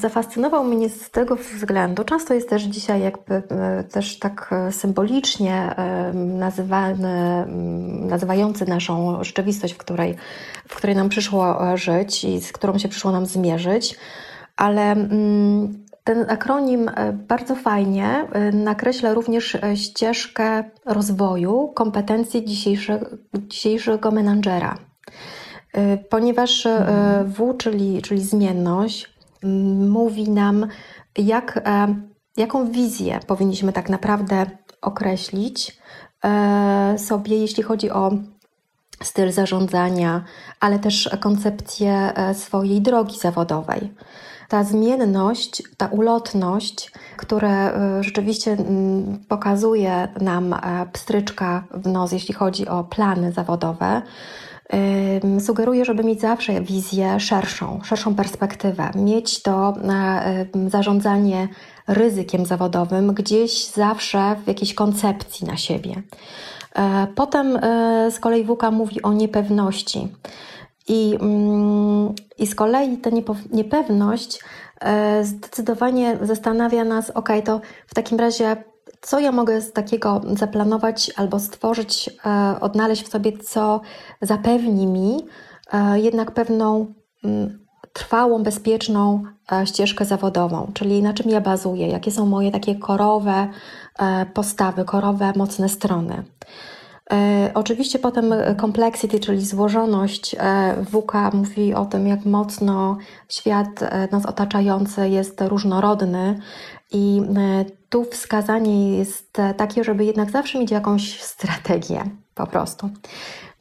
[0.00, 5.54] Zafascynował mnie z tego względu, często jest też dzisiaj jakby e, też tak e, symbolicznie
[5.54, 7.46] e, nazywany,
[8.00, 10.14] nazywający naszą rzeczywistość, w której,
[10.68, 13.96] w której nam przyszło żyć i z którą się przyszło nam zmierzyć,
[14.56, 14.96] ale
[16.04, 16.90] ten akronim
[17.28, 24.78] bardzo fajnie nakreśla również ścieżkę rozwoju kompetencji dzisiejszego, dzisiejszego menadżera.
[26.10, 26.68] Ponieważ
[27.24, 29.15] W, czyli, czyli zmienność,
[29.88, 30.66] mówi nam,
[31.18, 31.94] jak, e,
[32.36, 34.46] jaką wizję powinniśmy tak naprawdę
[34.82, 35.78] określić
[36.24, 38.12] e, sobie, jeśli chodzi o
[39.02, 40.24] styl zarządzania,
[40.60, 43.94] ale też koncepcję e, swojej drogi zawodowej.
[44.48, 48.56] Ta zmienność, ta ulotność, które rzeczywiście
[49.28, 50.54] pokazuje nam
[50.92, 54.02] pstryczka w nos, jeśli chodzi o plany zawodowe,
[55.40, 59.74] Sugeruję, żeby mieć zawsze wizję szerszą, szerszą perspektywę, mieć to
[60.68, 61.48] zarządzanie
[61.88, 66.02] ryzykiem zawodowym gdzieś zawsze w jakiejś koncepcji na siebie.
[66.74, 70.08] E, potem e, z kolei WUKA mówi o niepewności.
[70.88, 73.10] I, mm, I z kolei ta
[73.52, 74.40] niepewność
[74.80, 78.56] e, zdecydowanie zastanawia nas, ok, to w takim razie
[79.06, 83.80] co ja mogę z takiego zaplanować albo stworzyć, e, odnaleźć w sobie, co
[84.20, 85.26] zapewni mi
[85.72, 92.10] e, jednak pewną mm, trwałą, bezpieczną e, ścieżkę zawodową, czyli na czym ja bazuję, jakie
[92.10, 93.48] są moje takie korowe
[94.34, 96.22] postawy, korowe, mocne strony.
[97.54, 100.36] Oczywiście potem complexity, czyli złożoność
[100.90, 102.96] WK mówi o tym, jak mocno
[103.28, 103.68] świat
[104.12, 106.40] nas otaczający jest różnorodny
[106.92, 107.22] i
[107.88, 112.90] tu wskazanie jest takie, żeby jednak zawsze mieć jakąś strategię po prostu.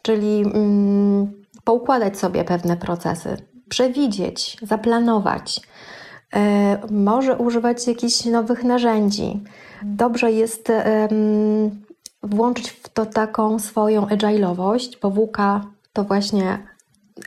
[0.02, 3.38] Czyli mm, poukładać sobie pewne procesy,
[3.70, 5.62] przewidzieć, zaplanować.
[6.36, 9.44] E, może używać jakichś nowych narzędzi.
[9.84, 10.72] Dobrze jest
[12.24, 15.38] włączyć w to taką swoją agile'owość, bo WK
[15.94, 16.68] to właśnie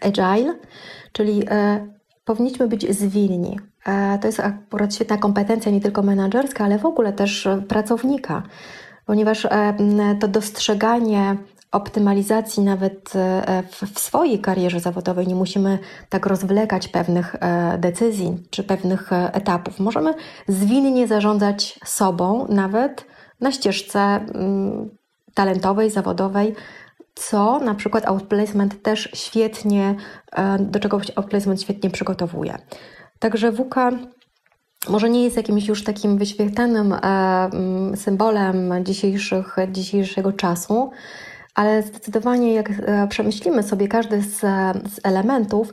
[0.02, 0.54] agile,
[1.12, 1.86] czyli e,
[2.24, 3.58] powinniśmy być zwilni.
[3.86, 8.42] E, to jest akurat świetna kompetencja nie tylko menedżerska, ale w ogóle też pracownika,
[9.06, 9.46] ponieważ
[10.20, 11.36] to dostrzeganie
[11.72, 13.62] optymalizacji nawet e,
[13.92, 19.80] w swojej karierze zawodowej nie musimy tak rozwlekać pewnych e, decyzji czy pewnych e, etapów.
[19.80, 20.14] Możemy
[20.48, 23.04] zwinnie zarządzać sobą, nawet
[23.40, 24.20] na ścieżce
[25.34, 26.54] talentowej, zawodowej,
[27.14, 29.94] co na przykład outplacement też świetnie,
[30.60, 32.58] do czego outplacement świetnie przygotowuje.
[33.18, 33.74] Także WK
[34.88, 40.90] może nie jest jakimś już takim wyświetlanym mm, symbolem dzisiejszych, dzisiejszego czasu,
[41.54, 44.40] ale zdecydowanie jak e, przemyślimy sobie każdy z,
[44.90, 45.72] z elementów,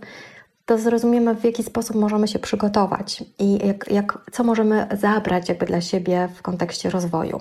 [0.66, 5.66] to zrozumiemy, w jaki sposób możemy się przygotować i jak, jak, co możemy zabrać jakby
[5.66, 7.40] dla siebie w kontekście rozwoju.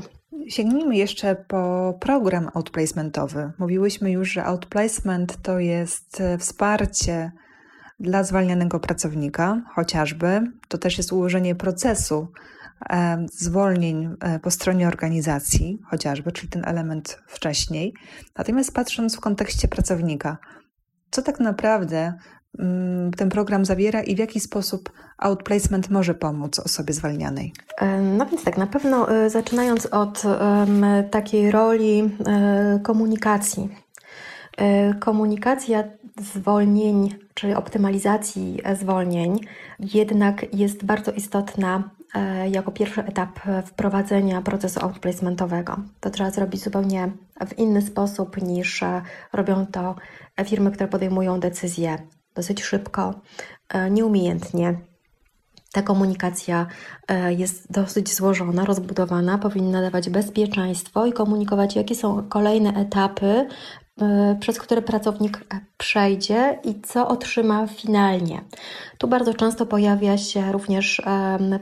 [0.48, 3.52] Sięgnijmy jeszcze po program outplacementowy.
[3.58, 7.32] Mówiłyśmy już, że outplacement to jest e, wsparcie
[8.04, 10.40] dla zwalnianego pracownika, chociażby.
[10.68, 12.28] To też jest ułożenie procesu
[12.90, 17.94] E, zwolnień e, po stronie organizacji, chociażby, czyli ten element wcześniej.
[18.38, 20.38] Natomiast patrząc w kontekście pracownika,
[21.10, 22.14] co tak naprawdę
[22.58, 27.52] mm, ten program zawiera i w jaki sposób outplacement może pomóc osobie zwalnianej?
[27.78, 30.22] E, no więc tak, na pewno zaczynając od
[31.10, 32.16] takiej roli
[32.82, 33.83] komunikacji.
[35.00, 35.84] Komunikacja
[36.20, 39.40] zwolnień, czy optymalizacji zwolnień,
[39.78, 45.76] jednak jest bardzo istotna E, jako pierwszy etap wprowadzenia procesu outplacementowego.
[46.00, 47.12] To trzeba zrobić zupełnie
[47.46, 49.94] w inny sposób niż e, robią to
[50.44, 51.98] firmy, które podejmują decyzje
[52.34, 53.14] dosyć szybko,
[53.68, 54.74] e, nieumiejętnie.
[55.72, 56.66] Ta komunikacja
[57.28, 63.48] jest dosyć złożona, rozbudowana, powinna dawać bezpieczeństwo i komunikować, jakie są kolejne etapy
[64.40, 65.40] przez które pracownik
[65.76, 68.40] przejdzie i co otrzyma finalnie.
[68.98, 71.02] Tu bardzo często pojawia się również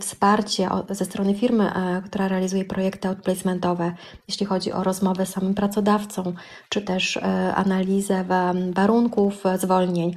[0.00, 3.92] wsparcie ze strony firmy, e, która realizuje projekty outplacementowe,
[4.28, 6.34] jeśli chodzi o rozmowę z samym pracodawcą,
[6.68, 8.24] czy też e, analizę
[8.72, 10.14] warunków zwolnień.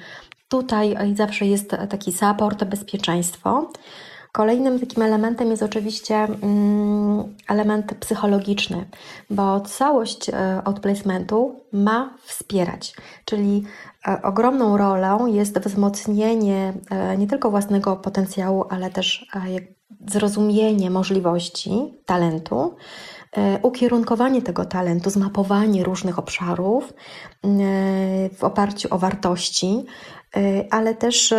[0.48, 3.72] Tutaj zawsze jest taki support, bezpieczeństwo.
[4.36, 8.86] Kolejnym takim elementem jest oczywiście mm, element psychologiczny,
[9.30, 12.96] bo całość e, outplacementu ma wspierać,
[13.26, 13.64] czyli
[14.08, 19.28] e, ogromną rolą jest wzmocnienie e, nie tylko własnego potencjału, ale też
[20.08, 22.76] zrozumienie możliwości talentu,
[23.62, 26.94] ukierunkowanie tego talentu, zmapowanie różnych obszarów
[28.38, 29.86] w oparciu o wartości,
[30.38, 31.34] Y, ale też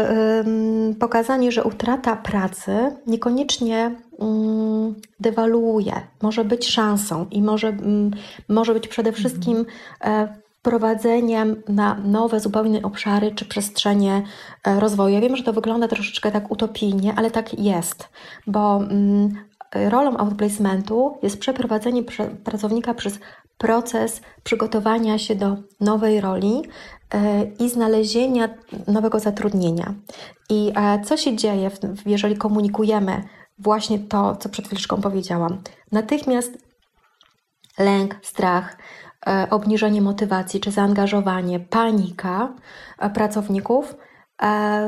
[1.00, 7.76] pokazanie, że utrata pracy niekoniecznie mm, dewaluuje, może być szansą i może,
[8.48, 9.20] może być przede mhm.
[9.20, 9.66] wszystkim
[10.04, 14.22] e, wprowadzeniem na nowe, zupełnie obszary czy przestrzenie
[14.64, 15.14] e, rozwoju.
[15.14, 18.08] Ja wiem, że to wygląda troszeczkę tak utopijnie, ale tak jest,
[18.46, 18.80] bo
[19.88, 22.02] rolą outplacementu jest przeprowadzenie
[22.44, 23.18] pracownika przez
[23.58, 26.62] proces przygotowania się do nowej roli
[27.14, 28.48] e, i znalezienia
[28.86, 29.94] nowego zatrudnienia.
[30.50, 31.70] I e, co się dzieje,
[32.06, 33.22] jeżeli komunikujemy
[33.58, 35.62] właśnie to, co przed chwileczką powiedziałam?
[35.92, 36.58] Natychmiast
[37.78, 38.76] lęk, strach,
[39.26, 42.54] e, obniżenie motywacji czy zaangażowanie, panika
[43.14, 43.94] pracowników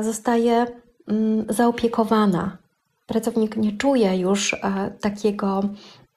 [0.01, 0.65] zostaje
[1.07, 2.57] mm, zaopiekowana
[3.09, 5.61] pracownik nie czuje już e, takiego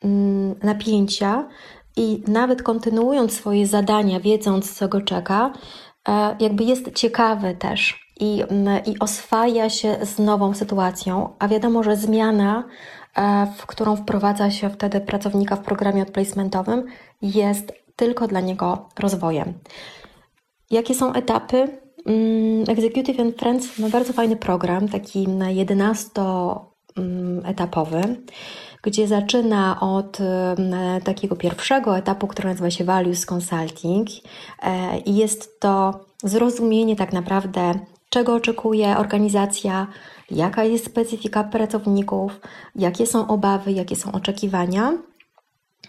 [0.05, 1.49] mm, napięcia
[1.97, 5.53] i nawet kontynuując swoje zadania, wiedząc co go czeka,
[6.09, 11.83] e, jakby jest ciekawy też i, mm, i oswaja się z nową sytuacją, a wiadomo,
[11.83, 12.65] że zmiana,
[13.17, 16.85] e, w którą wprowadza się wtedy pracownika w programie odplacementowym,
[17.23, 19.53] jest tylko dla niego rozwojem.
[20.71, 21.79] Jakie są etapy?
[22.07, 26.11] Mm, Executive and Friends ma bardzo fajny program, taki 11
[26.97, 28.17] Mm, etapowy,
[28.83, 34.09] gdzie zaczyna od mm, e, takiego pierwszego etapu, który nazywa się Values Consulting
[34.63, 37.75] e, i jest to zrozumienie tak naprawdę,
[38.09, 39.87] czego oczekuje organizacja,
[40.31, 42.41] jaka jest specyfika pracowników,
[42.77, 44.93] jakie są obawy, jakie są oczekiwania.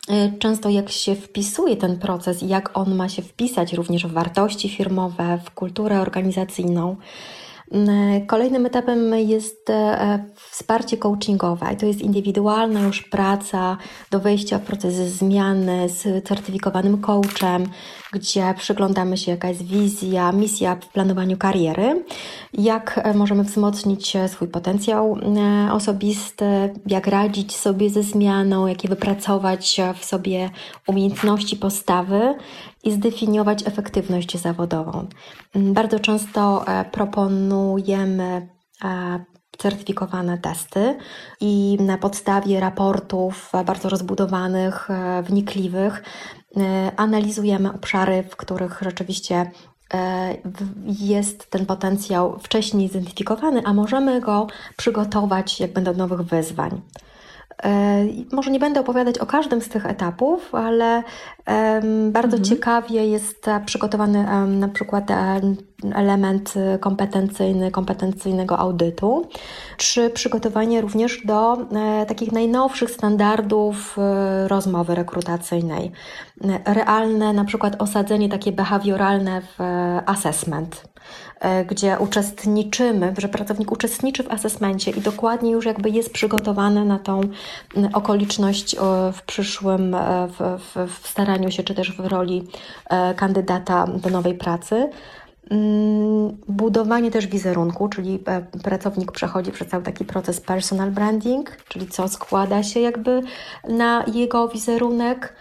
[0.09, 4.11] E, często jak się wpisuje ten proces i jak on ma się wpisać również w
[4.13, 6.95] wartości firmowe, w kulturę organizacyjną,
[8.27, 11.75] Kolejnym etapem jest e, wsparcie coachingowe.
[11.75, 13.77] To jest indywidualna już praca
[14.11, 17.65] do wejścia w proces zmiany z certyfikowanym coachem,
[18.13, 22.03] gdzie przyglądamy się, jaka jest wizja, misja w planowaniu kariery,
[22.53, 28.87] jak e, możemy wzmocnić e, swój potencjał e, osobisty, jak radzić sobie ze zmianą, jakie
[28.87, 30.49] wypracować w sobie
[30.87, 32.35] umiejętności postawy
[32.83, 35.07] i zdefiniować efektywność zawodową.
[35.55, 38.47] Mm, bardzo często proponujemy
[39.57, 40.97] certyfikowane testy
[41.41, 44.87] i na podstawie raportów bardzo rozbudowanych,
[45.23, 46.03] wnikliwych
[46.57, 49.51] E, analizujemy obszary, w których rzeczywiście
[49.93, 50.37] e,
[50.85, 56.81] jest ten potencjał wcześniej zidentyfikowany, a możemy go przygotować jak będą nowych wyzwań.
[57.63, 61.03] E, może nie będę opowiadać o każdym z tych etapów, ale
[62.11, 62.43] bardzo mhm.
[62.43, 65.11] ciekawie jest przygotowany na przykład
[65.95, 69.27] element kompetencyjny, kompetencyjnego audytu,
[69.77, 75.91] czy przygotowanie również do e, takich najnowszych standardów e, rozmowy rekrutacyjnej.
[76.65, 79.59] Realne, na przykład osadzenie takie behawioralne w
[80.05, 80.93] assessment
[81.43, 86.99] E, gdzie uczestniczymy, że pracownik uczestniczy w asesmencie i dokładnie już jakby jest przygotowany na
[86.99, 87.21] tą
[87.93, 88.75] okoliczność
[89.13, 92.47] w przyszłym, e, w, w, w staraniu się, czy też w roli
[92.89, 94.89] e, kandydata do nowej pracy.
[95.49, 98.23] Mm, budowanie też wizerunku, czyli
[98.63, 103.21] pracownik przechodzi przez cały taki proces personal branding, czyli co składa się jakby
[103.69, 105.33] na jego wizerunek,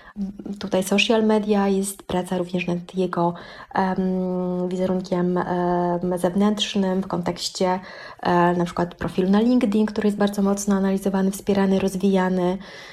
[0.59, 3.35] Tutaj social media jest praca również nad jego
[3.75, 7.81] um, wizerunkiem um, zewnętrznym w kontekście
[8.23, 12.43] um, na przykład profilu na LinkedIn, który jest bardzo mocno analizowany, wspierany, rozwijany.
[12.43, 12.92] e,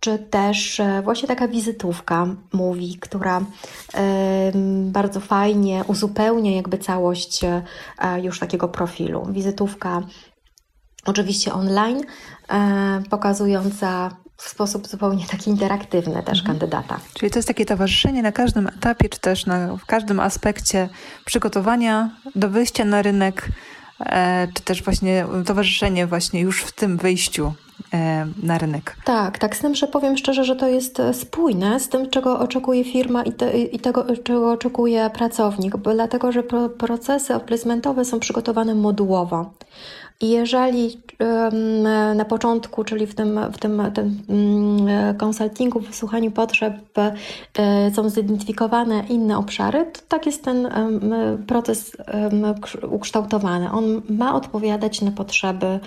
[0.00, 3.40] czy też e, właśnie taka wizytówka mówi, która
[4.84, 7.62] bardzo fajnie uzupełnia jakby całość e,
[8.22, 9.26] już takiego profilu.
[9.32, 10.02] Wizytówka
[11.06, 12.02] oczywiście online,
[13.10, 16.46] pokazująca w sposób zupełnie taki interaktywny też mhm.
[16.46, 17.00] kandydata.
[17.14, 20.88] Czyli to jest takie towarzyszenie na każdym etapie, czy też na, w każdym aspekcie
[21.24, 23.52] przygotowania do wyjścia na rynek, e,
[24.54, 27.52] czy też właśnie towarzyszenie właśnie już w tym wyjściu
[27.92, 28.96] e, na rynek.
[29.04, 29.56] Tak, tak.
[29.56, 33.32] Z tym, że powiem szczerze, że to jest spójne z tym, czego oczekuje firma i,
[33.32, 39.50] te, i tego, czego oczekuje pracownik, bo dlatego, że pro, procesy placementowe są przygotowane modułowo.
[40.20, 41.02] I jeżeli
[42.14, 44.16] na początku, czyli w tym, w tym, tym
[45.18, 50.68] konsultingu, mm, wysłuchaniu potrzeb e, są zidentyfikowane inne obszary, to tak jest ten
[51.46, 51.96] proces
[52.90, 53.70] ukształtowany.
[53.70, 55.80] On ma odpowiadać na potrzeby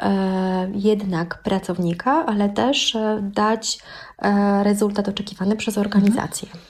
[0.00, 3.78] e, jednak pracownika, ale też e, dać
[4.62, 6.48] rezultat oczekiwany przez organizację.
[6.48, 6.64] Mhm.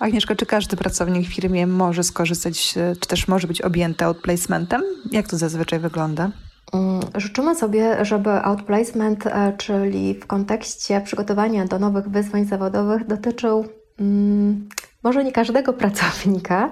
[0.00, 4.82] Agnieszka, czy każdy pracownik w firmie może skorzystać, czy też może być objęty outplacementem?
[5.12, 6.30] Jak to zazwyczaj wygląda?
[6.72, 13.64] Mm, życzymy sobie, żeby outplacement, e, czyli w kontekście przygotowania do nowych wyzwań zawodowych, dotyczył
[13.98, 14.68] mm,
[15.02, 16.70] może nie każdego pracownika,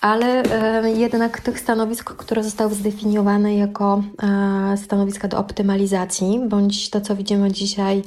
[0.00, 0.42] ale
[0.82, 4.02] e, jednak tych stanowisk, które zostały zdefiniowane jako
[4.72, 8.02] e, stanowiska do optymalizacji, bądź to, co widzimy dzisiaj,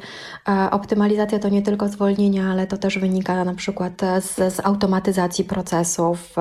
[0.48, 5.44] e, optymalizacja to nie tylko zwolnienia, ale to też wynika na przykład z, z automatyzacji
[5.44, 6.36] procesów,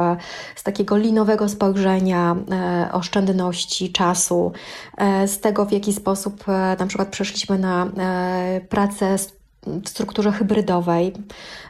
[0.57, 2.37] z takiego linowego spojrzenia,
[2.93, 4.53] oszczędności czasu,
[5.27, 6.45] z tego, w jaki sposób
[6.79, 7.87] na przykład przeszliśmy na
[8.69, 9.19] pracę
[9.67, 11.13] w strukturze hybrydowej,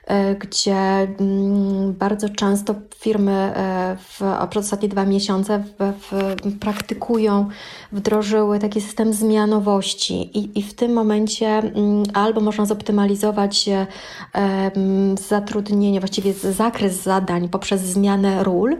[0.06, 4.20] e, gdzie mm, bardzo często firmy e, w,
[4.50, 7.48] przez ostatnie dwa miesiące w, w, praktykują,
[7.92, 10.38] wdrożyły taki system zmianowości.
[10.38, 13.86] I, i w tym momencie mm, albo można zoptymalizować e,
[14.32, 18.76] mm, zatrudnienie, właściwie zakres zadań poprzez zmianę ról,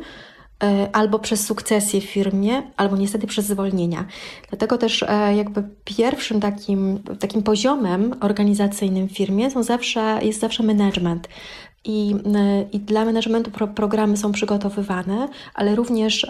[0.93, 4.05] albo przez sukcesję w firmie, albo niestety przez zwolnienia.
[4.49, 10.63] Dlatego też e, jakby pierwszym takim, takim poziomem organizacyjnym w firmie są zawsze, jest zawsze
[10.63, 11.29] management.
[11.85, 16.27] I, e, I dla managementu pro, programy są przygotowywane, ale również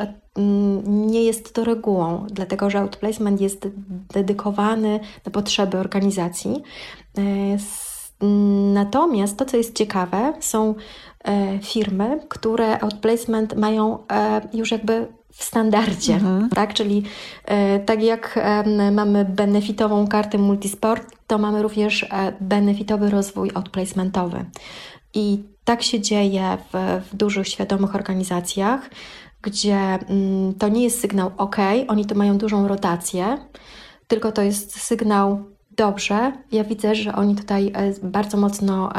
[0.86, 3.68] nie jest to regułą, dlatego że outplacement jest
[4.14, 6.62] dedykowany na potrzeby organizacji.
[8.72, 10.74] Natomiast to, co jest ciekawe, są
[11.24, 16.48] E, firmy, które outplacement mają e, już jakby w standardzie, mhm.
[16.48, 16.74] tak?
[16.74, 17.02] Czyli
[17.44, 18.38] e, tak jak
[18.92, 22.06] mamy benefitową kartę multisport, to mamy również
[22.40, 24.44] benefitowy rozwój outplacementowy.
[25.14, 28.90] I tak się dzieje w, w dużych, świadomych organizacjach.
[29.42, 31.56] gdzie mm, to nie jest sygnał OK,
[31.88, 33.38] oni tu mają dużą rotację,
[34.08, 36.32] tylko to jest sygnał dobrze.
[36.52, 38.92] Ja widzę, że oni tutaj e, bardzo mocno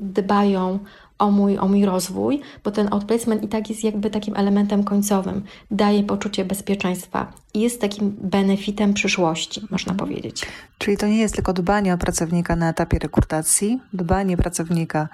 [0.00, 0.78] dbają
[1.20, 5.42] o mój, o mój rozwój, bo ten outplacement i tak jest jakby takim elementem końcowym.
[5.70, 10.08] Daje poczucie bezpieczeństwa i jest takim benefitem przyszłości, można mhm.
[10.08, 10.46] powiedzieć.
[10.78, 15.08] Czyli to nie jest tylko dbanie o pracownika na etapie rekrutacji, dbanie pracownika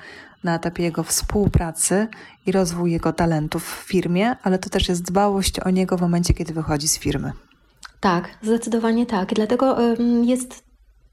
[0.45, 2.09] na etapie jego współpracy
[2.47, 6.35] i rozwój jego talentów w firmie, ale to też jest dbałość o niego w momencie,
[6.35, 7.33] kiedy wychodzi z firmy.
[8.01, 9.35] Tak, zdecydowanie tak.
[9.35, 9.77] Dlatego
[10.23, 10.66] jest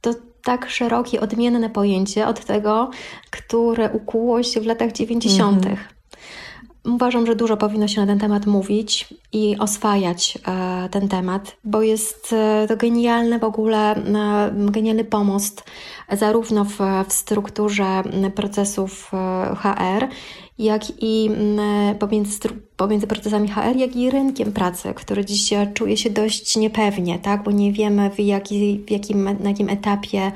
[0.03, 2.89] to tak szerokie, odmienne pojęcie od tego,
[3.31, 5.57] które ukuło się w latach 90.
[5.57, 5.77] Mhm.
[6.85, 11.81] Uważam, że dużo powinno się na ten temat mówić i oswajać e, ten temat, bo
[11.81, 15.63] jest e, to genialny w ogóle, e, genialny pomost
[16.11, 18.03] zarówno w, w strukturze
[18.35, 20.07] procesów e, HR,
[20.59, 21.29] jak i
[21.99, 22.39] pomiędzy,
[22.77, 27.43] pomiędzy procesami HR, jak i rynkiem pracy, który dziś czuje się dość niepewnie, tak?
[27.43, 30.31] bo nie wiemy w, jaki, w jakim, na jakim etapie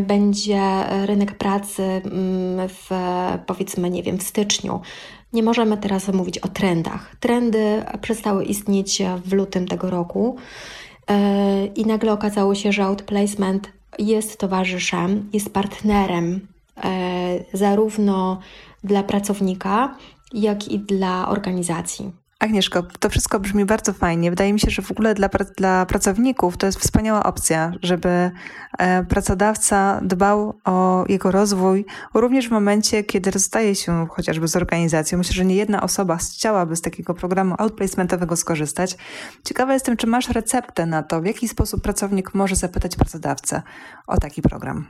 [0.00, 0.60] będzie
[1.06, 2.02] rynek pracy
[2.68, 2.90] w
[3.46, 4.80] powiedzmy, nie wiem, w styczniu.
[5.32, 7.16] Nie możemy teraz mówić o trendach.
[7.20, 10.36] Trendy przestały istnieć w lutym tego roku
[11.08, 16.46] e, i nagle okazało się, że outplacement jest towarzyszem, jest partnerem
[16.84, 18.40] e, zarówno
[18.84, 19.96] dla pracownika,
[20.32, 22.12] jak i dla organizacji.
[22.40, 24.30] Agnieszko, to wszystko brzmi bardzo fajnie.
[24.30, 28.30] Wydaje mi się, że w ogóle dla, dla pracowników to jest wspaniała opcja, żeby
[28.78, 35.18] e, pracodawca dbał o jego rozwój, również w momencie, kiedy rozstaje się chociażby z organizacją.
[35.18, 38.96] Myślę, że nie jedna osoba chciałaby z takiego programu outplacementowego skorzystać.
[39.44, 43.62] Ciekawa jestem, czy masz receptę na to, w jaki sposób pracownik może zapytać pracodawcę
[44.06, 44.86] o taki program.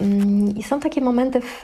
[0.00, 1.62] Mm, I są takie momenty w,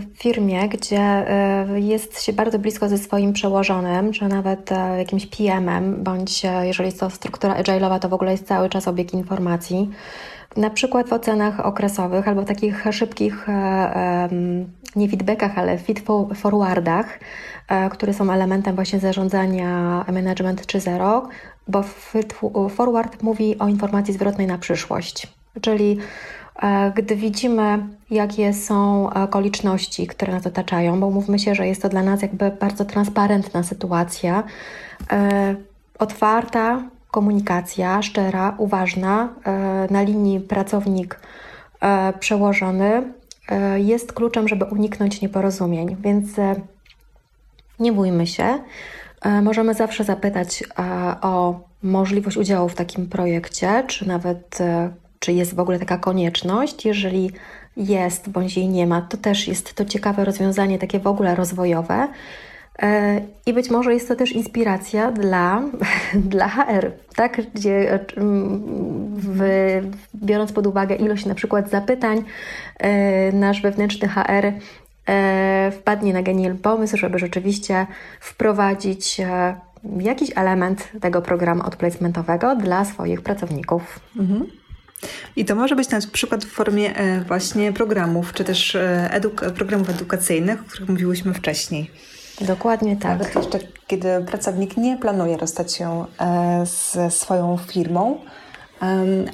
[0.00, 5.26] w firmie, gdzie e, jest się bardzo blisko ze swoim przełożonym, czy nawet e, jakimś
[5.26, 9.14] PM-em, bądź e, jeżeli jest to struktura agile'owa, to w ogóle jest cały czas obieg
[9.14, 9.90] informacji.
[10.56, 13.46] Na przykład w ocenach okresowych albo takich szybkich,
[14.96, 16.00] nie feedbackach, ale feed
[16.34, 17.20] forwardach,
[17.90, 21.22] które są elementem właśnie zarządzania Management 3.0,
[21.68, 21.84] bo
[22.68, 25.28] forward mówi o informacji zwrotnej na przyszłość.
[25.60, 25.98] Czyli
[26.96, 32.02] gdy widzimy, jakie są okoliczności, które nas otaczają, bo mówmy się, że jest to dla
[32.02, 34.44] nas jakby bardzo transparentna sytuacja,
[35.12, 35.54] e,
[35.98, 41.20] otwarta komunikacja, szczera, uważna e, na linii pracownik
[42.20, 43.12] przełożony
[43.76, 45.96] jest kluczem, żeby uniknąć nieporozumień.
[46.00, 46.26] Więc
[47.80, 48.58] nie bójmy się.
[49.42, 50.64] Możemy zawsze zapytać
[51.22, 54.58] o możliwość udziału w takim projekcie, czy nawet
[55.24, 56.84] czy jest w ogóle taka konieczność.
[56.84, 57.30] Jeżeli
[57.76, 62.08] jest bądź jej nie ma, to też jest to ciekawe rozwiązanie, takie w ogóle rozwojowe.
[62.82, 65.62] E, I być może jest to też inspiracja dla,
[66.34, 67.40] dla HR, tak?
[67.54, 67.98] Gdzie
[69.16, 69.40] w,
[70.14, 72.24] biorąc pod uwagę ilość na przykład zapytań,
[72.78, 74.52] e, nasz wewnętrzny HR
[75.08, 77.86] e, wpadnie na genialny pomysł, żeby rzeczywiście
[78.20, 79.20] wprowadzić
[80.00, 84.00] jakiś element tego programu odplacementowego dla swoich pracowników.
[84.16, 84.63] Mhm.
[85.36, 89.40] I to może być na przykład w formie e, właśnie programów, czy też e, eduk
[89.40, 91.90] programów edukacyjnych, o których mówiłyśmy wcześniej.
[92.40, 93.18] Dokładnie tak.
[93.18, 96.04] Nawet jeszcze kiedy pracownik nie planuje rozstać się
[96.92, 98.20] ze swoją firmą,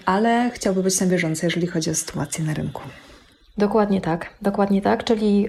[0.05, 2.83] ale chciałby być na bieżąco, jeżeli chodzi o sytuację na rynku.
[3.61, 5.49] Dokładnie tak, dokładnie tak, czyli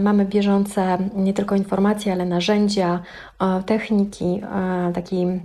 [0.00, 3.00] mamy bieżące nie tylko informacje, ale narzędzia,
[3.40, 5.40] e, techniki, e, takie um,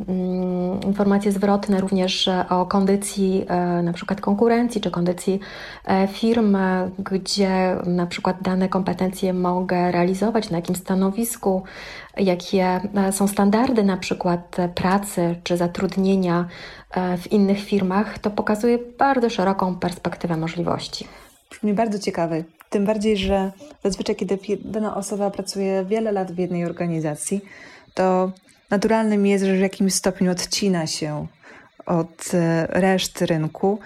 [0.86, 5.40] informacje zwrotne również o kondycji e, na przykład konkurencji czy kondycji
[5.86, 6.58] e, firm,
[7.00, 11.64] gdzie na przykład dane kompetencje mogę realizować, na jakim stanowisku,
[12.18, 12.64] jakie
[12.96, 16.46] e, są standardy na przykład pracy czy zatrudnienia
[16.92, 21.08] e, w innych firmach, to pokazuje bardzo szeroką perspektywę możliwości.
[21.56, 22.44] Brzmi bardzo ciekawy.
[22.70, 23.52] Tym bardziej, że
[23.84, 27.42] zazwyczaj, kiedy dana osoba pracuje wiele lat w jednej organizacji,
[27.94, 28.32] to
[28.70, 31.28] naturalnym jest, że w jakimś stopniu odcina się
[31.86, 33.80] od e, reszty rynku.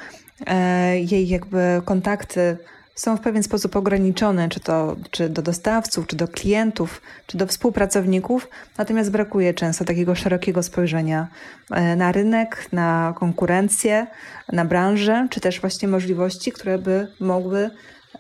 [0.48, 2.58] E, jej jakby kontakty
[3.00, 7.48] są w pewien sposób ograniczone, czy to czy do dostawców, czy do klientów, czy do
[7.48, 11.28] współpracowników, natomiast brakuje często takiego szerokiego spojrzenia
[11.72, 14.08] e, na rynek, na konkurencję,
[14.52, 17.70] na branżę, czy też właśnie możliwości, które by mogły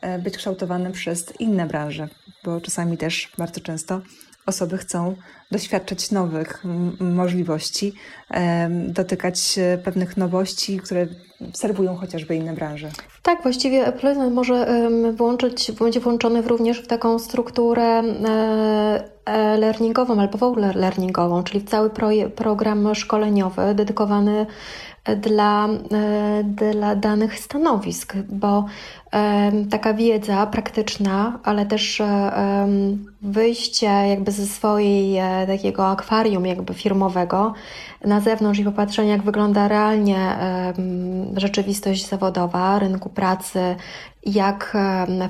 [0.01, 2.07] e, być kształtowane przez inne branże,
[2.43, 4.01] bo czasami też bardzo często
[4.46, 5.16] osoby chcą
[5.52, 6.64] doświadczać nowych
[7.00, 7.94] możliwości,
[8.88, 11.08] dotykać pewnych nowości, które
[11.54, 12.90] serwują chociażby inne branże.
[13.22, 14.68] Tak, właściwie Appleizement może
[15.14, 21.60] włączyć, będzie włączony również w taką strukturę e, e, learningową albo w ogóle learningową, czyli
[21.60, 21.90] w cały
[22.36, 24.46] program szkoleniowy dedykowany
[25.18, 28.66] dla, e, dla danych stanowisk, bo
[29.70, 32.01] taka wiedza praktyczna, ale też
[33.22, 37.53] wyjście jakby ze swojej e, takiego akwarium jakby firmowego
[38.05, 40.38] na zewnątrz i popatrzenie jak wygląda realnie
[41.38, 43.76] rzeczywistość zawodowa, rynku pracy,
[44.26, 44.78] jak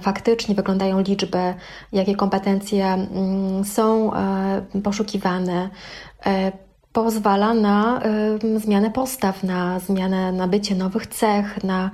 [0.01, 1.53] faktycznie wyglądają liczby,
[1.91, 5.69] jakie kompetencje mm, są e, poszukiwane
[7.03, 8.01] pozwala na
[8.55, 11.91] y, zmianę postaw, na zmianę, nabycie nowych cech, na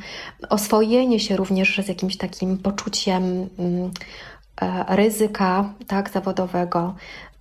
[0.50, 3.48] oswojenie się również z jakimś takim poczuciem y,
[4.88, 6.96] ryzyka tak, zawodowego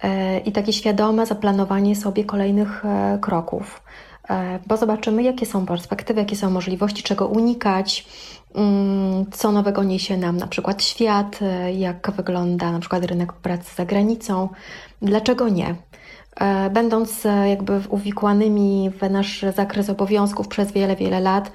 [0.04, 0.08] y,
[0.38, 3.82] i takie świadome zaplanowanie sobie kolejnych y, kroków.
[4.66, 8.06] Bo zobaczymy, jakie są perspektywy, jakie są możliwości, czego unikać,
[8.54, 11.38] mm, co nowego niesie nam na przykład świat,
[11.76, 14.48] jak wygląda na przykład rynek pracy za granicą,
[15.02, 15.74] dlaczego nie.
[16.40, 21.52] E, będąc e, jakby uwikłanymi w nasz zakres obowiązków przez wiele, wiele lat,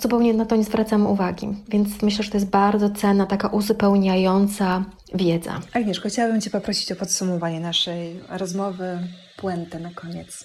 [0.00, 1.48] zupełnie na to nie zwracamy uwagi.
[1.68, 5.60] Więc myślę, że to jest bardzo cenna, taka uzupełniająca wiedza.
[5.72, 8.98] Agnieszko, chciałabym Cię poprosić o podsumowanie naszej rozmowy,
[9.36, 10.44] puentę na koniec.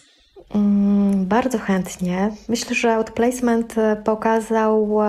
[0.55, 2.31] Mm, bardzo chętnie.
[2.49, 4.99] Myślę, że Outplacement e, pokazał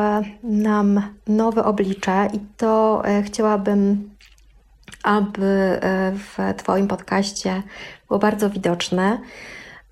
[0.43, 4.11] nam nowe oblicze i to chciałabym
[5.09, 7.63] aby e, w Twoim podcaście
[8.09, 9.19] było bardzo widoczne.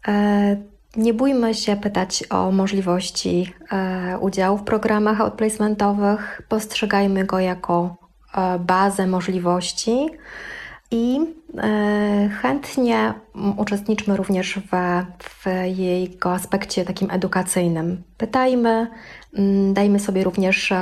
[0.08, 0.56] E,
[0.96, 6.42] nie bójmy się pytać o możliwości e, udziału w programach outplacementowych.
[6.48, 7.96] Postrzegajmy go jako
[8.60, 10.06] bazę możliwości
[10.90, 11.20] i
[12.42, 13.14] chętnie
[13.56, 15.46] uczestniczmy również w, w
[15.76, 18.02] jego aspekcie takim edukacyjnym.
[18.16, 18.86] Pytajmy,
[19.72, 20.72] dajmy sobie również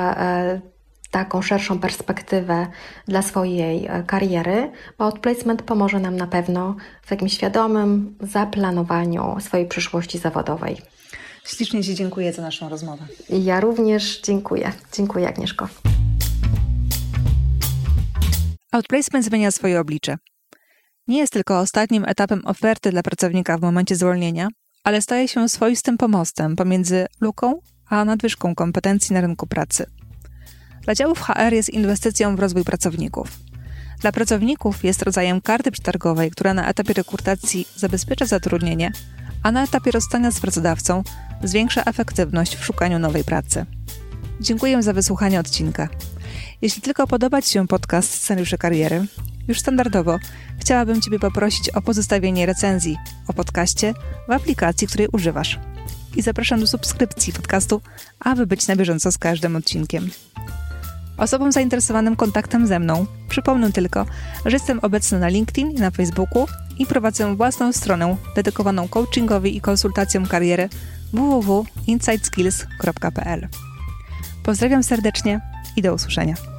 [1.07, 2.67] taką szerszą perspektywę
[3.07, 9.67] dla swojej e, kariery, bo outplacement pomoże nam na pewno w takim świadomym zaplanowaniu swojej
[9.67, 10.77] przyszłości zawodowej.
[11.45, 13.05] Ślicznie Ci dziękuję za naszą rozmowę.
[13.29, 14.71] Ja również dziękuję.
[14.93, 15.67] Dziękuję, Agnieszko.
[18.71, 20.17] Outplacement zmienia swoje oblicze.
[21.07, 24.47] Nie jest tylko ostatnim etapem oferty dla pracownika w momencie zwolnienia,
[24.83, 29.85] ale staje się swoistym pomostem pomiędzy luką a nadwyżką kompetencji na rynku pracy.
[30.85, 33.27] Dla działów HR jest inwestycją w rozwój pracowników.
[34.01, 38.91] Dla pracowników jest rodzajem karty przetargowej, która na etapie rekrutacji zabezpiecza zatrudnienie,
[39.43, 41.03] a na etapie rozstania z pracodawcą
[41.43, 43.65] zwiększa efektywność w szukaniu nowej pracy.
[44.41, 45.89] Dziękuję za wysłuchanie odcinka.
[46.61, 49.05] Jeśli tylko podoba Ci się podcast Scenariusze Kariery,
[49.47, 50.17] już standardowo
[50.59, 53.93] chciałabym Ciebie poprosić o pozostawienie recenzji o podcaście
[54.27, 55.59] w aplikacji, której używasz.
[56.15, 57.81] I zapraszam do subskrypcji podcastu,
[58.19, 60.09] aby być na bieżąco z każdym odcinkiem.
[61.17, 64.05] Osobom zainteresowanym kontaktem ze mną przypomnę tylko,
[64.45, 66.47] że jestem obecna na LinkedIn i na Facebooku
[66.77, 70.69] i prowadzę własną stronę dedykowaną coachingowi i konsultacjom kariery
[71.13, 73.47] www.insightskills.pl.
[74.43, 75.41] Pozdrawiam serdecznie
[75.75, 76.54] i do usłyszenia.